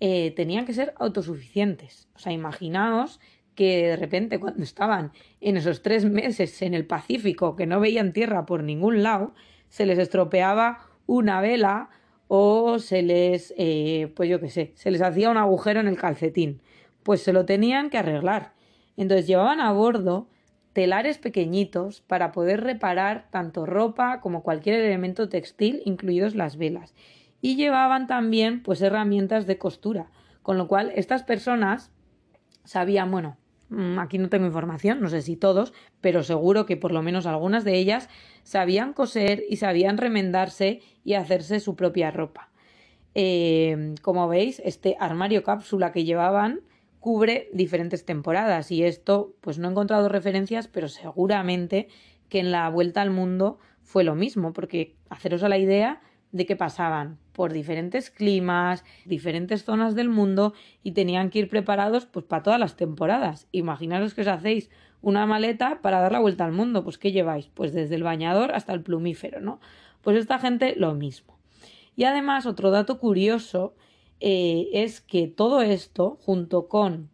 eh, 0.00 0.32
tenían 0.36 0.64
que 0.64 0.72
ser 0.72 0.94
autosuficientes. 0.98 2.08
O 2.14 2.18
sea, 2.18 2.32
imaginaos 2.32 3.20
que 3.58 3.88
de 3.88 3.96
repente 3.96 4.38
cuando 4.38 4.62
estaban 4.62 5.10
en 5.40 5.56
esos 5.56 5.82
tres 5.82 6.04
meses 6.04 6.62
en 6.62 6.74
el 6.74 6.86
Pacífico 6.86 7.56
que 7.56 7.66
no 7.66 7.80
veían 7.80 8.12
tierra 8.12 8.46
por 8.46 8.62
ningún 8.62 9.02
lado, 9.02 9.34
se 9.68 9.84
les 9.84 9.98
estropeaba 9.98 10.86
una 11.06 11.40
vela 11.40 11.90
o 12.28 12.78
se 12.78 13.02
les, 13.02 13.52
eh, 13.58 14.12
pues 14.14 14.30
yo 14.30 14.38
qué 14.38 14.48
sé, 14.48 14.70
se 14.76 14.92
les 14.92 15.02
hacía 15.02 15.28
un 15.28 15.38
agujero 15.38 15.80
en 15.80 15.88
el 15.88 15.96
calcetín. 15.96 16.60
Pues 17.02 17.20
se 17.20 17.32
lo 17.32 17.46
tenían 17.46 17.90
que 17.90 17.98
arreglar. 17.98 18.52
Entonces 18.96 19.26
llevaban 19.26 19.58
a 19.58 19.72
bordo 19.72 20.28
telares 20.72 21.18
pequeñitos 21.18 22.02
para 22.02 22.30
poder 22.30 22.60
reparar 22.60 23.26
tanto 23.32 23.66
ropa 23.66 24.20
como 24.20 24.44
cualquier 24.44 24.76
elemento 24.76 25.28
textil, 25.28 25.82
incluidos 25.84 26.36
las 26.36 26.58
velas. 26.58 26.94
Y 27.40 27.56
llevaban 27.56 28.06
también 28.06 28.62
pues 28.62 28.80
herramientas 28.82 29.48
de 29.48 29.58
costura, 29.58 30.12
con 30.42 30.58
lo 30.58 30.68
cual 30.68 30.92
estas 30.94 31.24
personas 31.24 31.90
sabían, 32.62 33.10
bueno, 33.10 33.36
aquí 33.98 34.18
no 34.18 34.28
tengo 34.28 34.46
información, 34.46 35.00
no 35.00 35.08
sé 35.08 35.22
si 35.22 35.36
todos, 35.36 35.72
pero 36.00 36.22
seguro 36.22 36.64
que 36.64 36.76
por 36.76 36.92
lo 36.92 37.02
menos 37.02 37.26
algunas 37.26 37.64
de 37.64 37.76
ellas 37.76 38.08
sabían 38.42 38.92
coser 38.92 39.44
y 39.48 39.56
sabían 39.56 39.98
remendarse 39.98 40.80
y 41.04 41.14
hacerse 41.14 41.60
su 41.60 41.76
propia 41.76 42.10
ropa. 42.10 42.50
Eh, 43.14 43.94
como 44.02 44.28
veis, 44.28 44.62
este 44.64 44.96
armario 45.00 45.42
cápsula 45.42 45.92
que 45.92 46.04
llevaban 46.04 46.60
cubre 47.00 47.48
diferentes 47.52 48.04
temporadas 48.04 48.70
y 48.70 48.84
esto 48.84 49.34
pues 49.40 49.58
no 49.58 49.68
he 49.68 49.70
encontrado 49.70 50.08
referencias, 50.08 50.68
pero 50.68 50.88
seguramente 50.88 51.88
que 52.28 52.40
en 52.40 52.50
la 52.50 52.68
vuelta 52.68 53.02
al 53.02 53.10
mundo 53.10 53.58
fue 53.82 54.04
lo 54.04 54.14
mismo, 54.14 54.52
porque 54.52 54.96
haceros 55.08 55.42
a 55.42 55.48
la 55.48 55.58
idea 55.58 56.00
de 56.32 56.46
que 56.46 56.56
pasaban 56.56 57.18
por 57.38 57.52
diferentes 57.52 58.10
climas, 58.10 58.84
diferentes 59.04 59.62
zonas 59.62 59.94
del 59.94 60.08
mundo 60.08 60.54
y 60.82 60.90
tenían 60.90 61.30
que 61.30 61.38
ir 61.38 61.48
preparados 61.48 62.04
pues 62.04 62.24
para 62.24 62.42
todas 62.42 62.58
las 62.58 62.74
temporadas. 62.74 63.46
Imaginaros 63.52 64.12
que 64.12 64.22
os 64.22 64.26
hacéis 64.26 64.70
una 65.02 65.24
maleta 65.24 65.78
para 65.80 66.00
dar 66.00 66.10
la 66.10 66.18
vuelta 66.18 66.44
al 66.44 66.50
mundo, 66.50 66.82
pues 66.82 66.98
¿qué 66.98 67.12
lleváis? 67.12 67.48
Pues 67.54 67.72
desde 67.72 67.94
el 67.94 68.02
bañador 68.02 68.50
hasta 68.56 68.72
el 68.72 68.82
plumífero, 68.82 69.40
¿no? 69.40 69.60
Pues 70.02 70.16
esta 70.16 70.40
gente 70.40 70.74
lo 70.74 70.94
mismo. 70.94 71.38
Y 71.94 72.02
además 72.02 72.44
otro 72.44 72.72
dato 72.72 72.98
curioso 72.98 73.76
eh, 74.18 74.66
es 74.72 75.00
que 75.00 75.28
todo 75.28 75.62
esto, 75.62 76.18
junto 76.20 76.66
con 76.66 77.08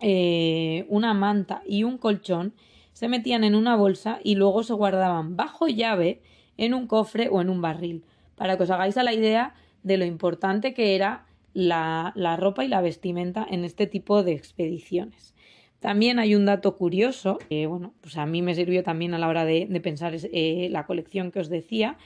eh, 0.00 0.86
una 0.88 1.12
manta 1.12 1.60
y 1.66 1.84
un 1.84 1.98
colchón, 1.98 2.54
se 2.94 3.08
metían 3.08 3.44
en 3.44 3.54
una 3.54 3.76
bolsa 3.76 4.20
y 4.24 4.36
luego 4.36 4.62
se 4.62 4.72
guardaban 4.72 5.36
bajo 5.36 5.68
llave 5.68 6.22
en 6.56 6.72
un 6.72 6.86
cofre 6.86 7.28
o 7.30 7.42
en 7.42 7.50
un 7.50 7.60
barril, 7.60 8.06
para 8.36 8.56
que 8.56 8.64
os 8.64 8.70
hagáis 8.70 8.96
a 8.96 9.02
la 9.02 9.12
idea 9.12 9.54
de 9.82 9.96
lo 9.96 10.04
importante 10.04 10.74
que 10.74 10.94
era 10.94 11.26
la, 11.52 12.12
ropa 12.38 12.64
y 12.64 12.68
la 12.68 12.80
vestimenta 12.80 13.46
en 13.48 13.64
este 13.64 13.86
tipo 13.86 14.22
de 14.22 14.32
expediciones. 14.32 15.34
También 15.78 16.18
hay 16.18 16.34
un 16.34 16.46
dato 16.46 16.76
curioso, 16.76 17.38
que 17.48 17.66
bueno, 17.66 17.92
pues 18.00 18.16
a 18.16 18.26
mí 18.26 18.42
me 18.42 18.54
sirvió 18.54 18.82
también 18.82 19.14
a 19.14 19.18
la 19.18 19.28
hora 19.28 19.44
de, 19.44 19.66
pensar 19.82 20.14
eh, 20.14 20.68
la 20.70 20.86
colección 20.86 21.30
que 21.30 21.40
os 21.40 21.48
decía, 21.48 21.98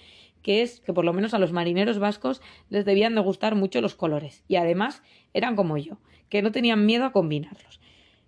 que 0.42 0.62
es 0.62 0.80
que 0.80 0.92
por 0.92 1.04
lo 1.04 1.12
menos 1.12 1.34
a 1.34 1.38
los 1.38 1.52
marineros 1.52 1.98
vascos 1.98 2.42
les 2.70 2.84
debían 2.84 3.14
de 3.14 3.20
gustar 3.20 3.54
mucho 3.54 3.80
los 3.80 3.94
colores 3.94 4.44
y 4.48 4.56
además 4.56 5.02
eran 5.32 5.56
como 5.56 5.76
yo, 5.78 5.98
que 6.28 6.42
no 6.42 6.52
tenían 6.52 6.86
miedo 6.86 7.04
a 7.04 7.12
combinarlos. 7.12 7.80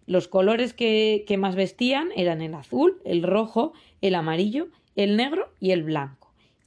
Los 0.06 0.28
colores 0.28 0.72
que 0.74 1.36
más 1.38 1.54
vestían 1.54 2.08
eran 2.16 2.42
el 2.42 2.54
azul, 2.54 3.00
el 3.04 3.22
rojo, 3.22 3.72
el 4.00 4.16
amarillo, 4.16 4.68
el 4.96 5.16
negro 5.16 5.52
y 5.60 5.70
el 5.70 5.84
blanco. 5.84 6.19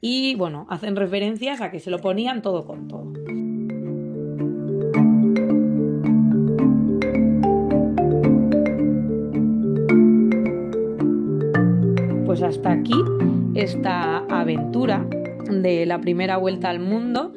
Y 0.05 0.35
bueno, 0.35 0.65
hacen 0.67 0.97
referencias 0.97 1.61
a 1.61 1.71
que 1.71 1.79
se 1.79 1.89
lo 1.89 1.97
ponían 1.97 2.41
todo 2.41 2.65
con 2.65 2.89
todo. 2.89 3.13
Pues 12.25 12.43
hasta 12.43 12.73
aquí 12.73 13.01
esta 13.55 14.17
aventura 14.25 15.07
de 15.49 15.85
la 15.85 16.01
primera 16.01 16.35
vuelta 16.35 16.69
al 16.69 16.81
mundo 16.81 17.31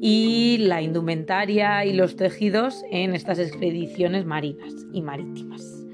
y 0.00 0.58
la 0.58 0.82
indumentaria 0.82 1.84
y 1.84 1.92
los 1.92 2.16
tejidos 2.16 2.82
en 2.90 3.14
estas 3.14 3.38
expediciones 3.38 4.26
marinas 4.26 4.74
y 4.92 5.02
marítimas. 5.02 5.86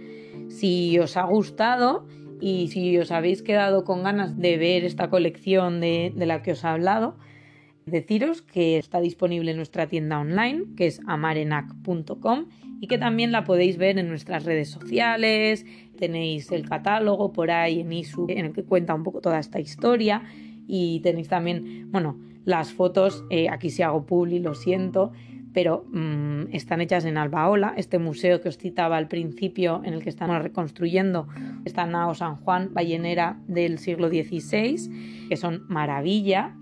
Si 0.49 0.99
os 0.99 1.19
ha 1.19 1.27
gustado 1.27 2.07
y 2.41 2.69
si 2.69 2.99
os 2.99 3.11
habéis 3.11 3.43
quedado 3.43 3.85
con 3.85 4.03
ganas 4.03 4.39
de 4.39 4.57
ver 4.57 4.85
esta 4.85 5.11
colección 5.11 5.81
de, 5.81 6.13
la 6.17 6.43
que 6.43 6.53
os 6.53 6.65
he 6.65 6.67
hablado, 6.67 7.17
deciros 7.87 8.43
que 8.43 8.79
está 8.79 9.01
disponible 9.01 9.53
en 9.53 9.57
nuestra 9.57 9.87
tienda 9.87 10.21
online, 10.21 10.65
que 10.77 10.87
es 10.87 11.01
amarenac.com, 11.07 12.47
y 12.81 12.89
que 12.89 12.99
también 12.99 13.33
la 13.33 13.45
podéis 13.45 13.79
ver 13.79 13.99
en 13.99 14.09
nuestras 14.09 14.45
redes 14.45 14.71
sociales. 14.71 15.65
Tenéis 15.99 16.53
el 16.53 16.69
catálogo 16.69 17.33
por 17.33 17.51
ahí 17.51 17.81
en 17.81 17.93
ISU, 17.93 18.27
en 18.29 18.47
el 18.47 18.53
que 18.53 18.65
cuenta 18.65 18.95
un 18.95 19.03
poco 19.03 19.21
toda 19.21 19.39
esta 19.39 19.61
historia 19.61 20.23
y 20.67 21.01
tenéis 21.01 21.29
también, 21.29 21.91
bueno, 21.91 22.19
las 22.45 22.73
fotos, 22.73 23.25
eh, 23.31 23.49
aquí 23.49 23.71
si 23.71 23.83
hago 23.83 24.07
publi, 24.07 24.39
lo 24.39 24.55
siento, 24.55 25.13
pero 25.57 25.87
mm, 25.91 26.53
están 26.53 26.83
hechas 26.83 27.07
en 27.07 27.17
Albaola, 27.17 27.73
este 27.79 27.99
museo 27.99 28.43
que 28.43 28.51
os 28.51 28.59
citaba 28.59 28.99
al 28.99 29.09
principio, 29.09 29.81
en 29.87 29.95
el 29.95 30.03
que 30.03 30.11
estamos 30.11 30.43
reconstruyendo 30.43 31.29
esta 31.65 31.87
nao 31.87 32.13
San 32.13 32.37
Juan, 32.37 32.75
ballenera 32.75 33.41
del 33.49 33.79
siglo 33.79 34.11
XVI, 34.11 34.77
que 35.31 35.37
son 35.39 35.65
maravilla. 35.69 36.55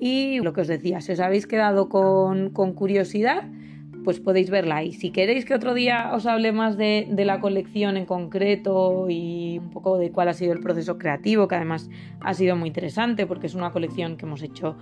Y 0.00 0.40
lo 0.40 0.52
que 0.52 0.62
os 0.62 0.66
decía, 0.66 1.00
si 1.02 1.12
os 1.12 1.20
habéis 1.20 1.46
quedado 1.46 1.88
con, 1.88 2.50
con 2.50 2.74
curiosidad, 2.74 3.46
pues 4.06 4.20
podéis 4.20 4.50
verla 4.50 4.76
ahí. 4.76 4.92
Si 4.92 5.10
queréis 5.10 5.44
que 5.44 5.52
otro 5.52 5.74
día 5.74 6.12
os 6.14 6.26
hable 6.26 6.52
más 6.52 6.76
de, 6.76 7.08
la 7.24 7.40
colección 7.40 7.96
en 7.96 8.06
concreto 8.06 9.06
y 9.10 9.58
un 9.58 9.70
poco 9.70 9.98
de 9.98 10.12
cuál 10.12 10.28
ha 10.28 10.32
sido 10.32 10.52
el 10.52 10.60
proceso 10.60 10.96
creativo, 10.96 11.48
que 11.48 11.56
además 11.56 11.90
ha 12.20 12.32
sido 12.32 12.54
muy 12.54 12.68
interesante 12.68 13.26
porque 13.26 13.48
es 13.48 13.56
una 13.56 13.72
colección 13.72 14.16
que 14.16 14.24
hemos 14.24 14.42
hecho 14.42 14.76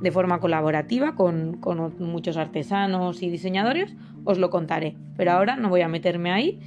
de 0.00 0.10
forma 0.10 0.40
colaborativa 0.40 1.14
con, 1.14 1.58
con 1.58 1.92
muchos 1.98 2.38
artesanos 2.38 3.22
y 3.22 3.28
diseñadores, 3.28 3.94
os 4.24 4.38
lo 4.38 4.48
contaré. 4.48 4.96
Pero 5.14 5.32
ahora 5.32 5.56
no 5.56 5.68
voy 5.68 5.82
a 5.82 5.88
meterme 5.88 6.32
ahí. 6.32 6.58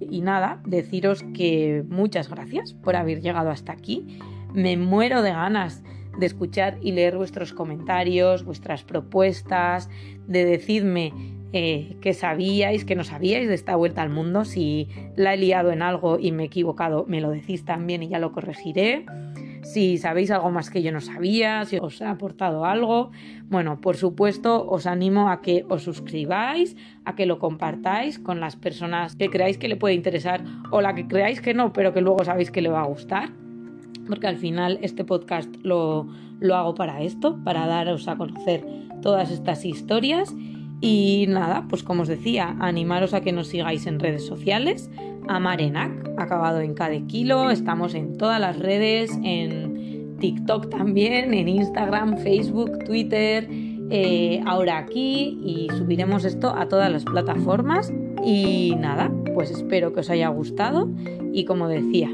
Y 0.00 0.20
nada, 0.20 0.60
deciros 0.66 1.22
que 1.32 1.82
muchas 1.88 2.28
gracias 2.28 2.74
por 2.74 2.94
haber 2.94 3.22
llegado 3.22 3.48
hasta 3.48 3.72
aquí. 3.72 4.18
Me 4.52 4.76
muero 4.76 5.22
de 5.22 5.30
ganas 5.30 5.82
de 6.18 6.26
escuchar 6.26 6.76
y 6.82 6.92
leer 6.92 7.16
vuestros 7.16 7.54
comentarios, 7.54 8.44
vuestras 8.44 8.84
propuestas, 8.84 9.88
de 10.26 10.44
decirme 10.44 11.37
eh, 11.52 11.96
que 12.00 12.12
sabíais, 12.12 12.84
que 12.84 12.94
no 12.94 13.04
sabíais 13.04 13.48
de 13.48 13.54
esta 13.54 13.74
vuelta 13.76 14.02
al 14.02 14.10
mundo. 14.10 14.44
Si 14.44 14.88
la 15.16 15.34
he 15.34 15.36
liado 15.36 15.72
en 15.72 15.82
algo 15.82 16.18
y 16.18 16.32
me 16.32 16.42
he 16.44 16.46
equivocado, 16.46 17.06
me 17.08 17.20
lo 17.20 17.30
decís 17.30 17.64
también 17.64 18.02
y 18.02 18.08
ya 18.08 18.18
lo 18.18 18.32
corregiré. 18.32 19.06
Si 19.62 19.98
sabéis 19.98 20.30
algo 20.30 20.50
más 20.50 20.70
que 20.70 20.82
yo 20.82 20.92
no 20.92 21.00
sabía, 21.00 21.64
si 21.64 21.78
os 21.78 22.00
ha 22.00 22.10
aportado 22.10 22.64
algo, 22.64 23.10
bueno, 23.48 23.80
por 23.80 23.96
supuesto 23.96 24.66
os 24.68 24.86
animo 24.86 25.30
a 25.30 25.42
que 25.42 25.64
os 25.68 25.82
suscribáis, 25.82 26.76
a 27.04 27.14
que 27.14 27.26
lo 27.26 27.38
compartáis 27.38 28.18
con 28.18 28.40
las 28.40 28.56
personas 28.56 29.16
que 29.16 29.28
creáis 29.28 29.58
que 29.58 29.68
le 29.68 29.76
puede 29.76 29.94
interesar 29.94 30.44
o 30.70 30.80
la 30.80 30.94
que 30.94 31.06
creáis 31.06 31.40
que 31.40 31.54
no, 31.54 31.72
pero 31.72 31.92
que 31.92 32.00
luego 32.00 32.24
sabéis 32.24 32.50
que 32.50 32.62
le 32.62 32.68
va 32.68 32.82
a 32.82 32.86
gustar. 32.86 33.30
Porque 34.06 34.26
al 34.26 34.36
final 34.36 34.78
este 34.82 35.04
podcast 35.04 35.54
lo, 35.62 36.08
lo 36.40 36.56
hago 36.56 36.74
para 36.74 37.02
esto, 37.02 37.38
para 37.44 37.66
daros 37.66 38.06
a 38.08 38.16
conocer 38.16 38.64
todas 39.02 39.30
estas 39.30 39.64
historias 39.64 40.34
Y 40.80 41.26
nada, 41.28 41.66
pues 41.68 41.82
como 41.82 42.02
os 42.02 42.08
decía, 42.08 42.56
animaros 42.60 43.14
a 43.14 43.20
que 43.20 43.32
nos 43.32 43.48
sigáis 43.48 43.86
en 43.86 43.98
redes 43.98 44.26
sociales. 44.26 44.90
Amarenac, 45.26 45.92
acabado 46.16 46.60
en 46.60 46.74
cada 46.74 46.98
kilo. 47.06 47.50
Estamos 47.50 47.94
en 47.94 48.16
todas 48.16 48.40
las 48.40 48.58
redes, 48.58 49.10
en 49.22 50.16
TikTok 50.18 50.68
también, 50.68 51.34
en 51.34 51.48
Instagram, 51.48 52.18
Facebook, 52.18 52.84
Twitter, 52.84 53.48
eh, 53.90 54.42
ahora 54.44 54.78
aquí 54.78 55.38
y 55.42 55.68
subiremos 55.76 56.24
esto 56.24 56.54
a 56.54 56.68
todas 56.68 56.90
las 56.90 57.04
plataformas. 57.04 57.92
Y 58.24 58.74
nada, 58.78 59.12
pues 59.34 59.50
espero 59.50 59.92
que 59.92 60.00
os 60.00 60.10
haya 60.10 60.28
gustado 60.28 60.88
y 61.32 61.44
como 61.44 61.68
decía, 61.68 62.10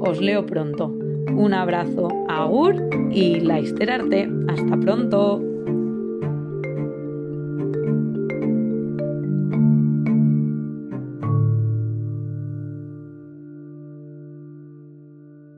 os 0.00 0.20
leo 0.20 0.46
pronto. 0.46 0.94
Un 1.34 1.54
abrazo, 1.54 2.08
agur 2.28 2.76
y 3.10 3.40
la 3.40 3.56
Arte. 3.56 4.28
Hasta 4.48 4.76
pronto. 4.78 5.49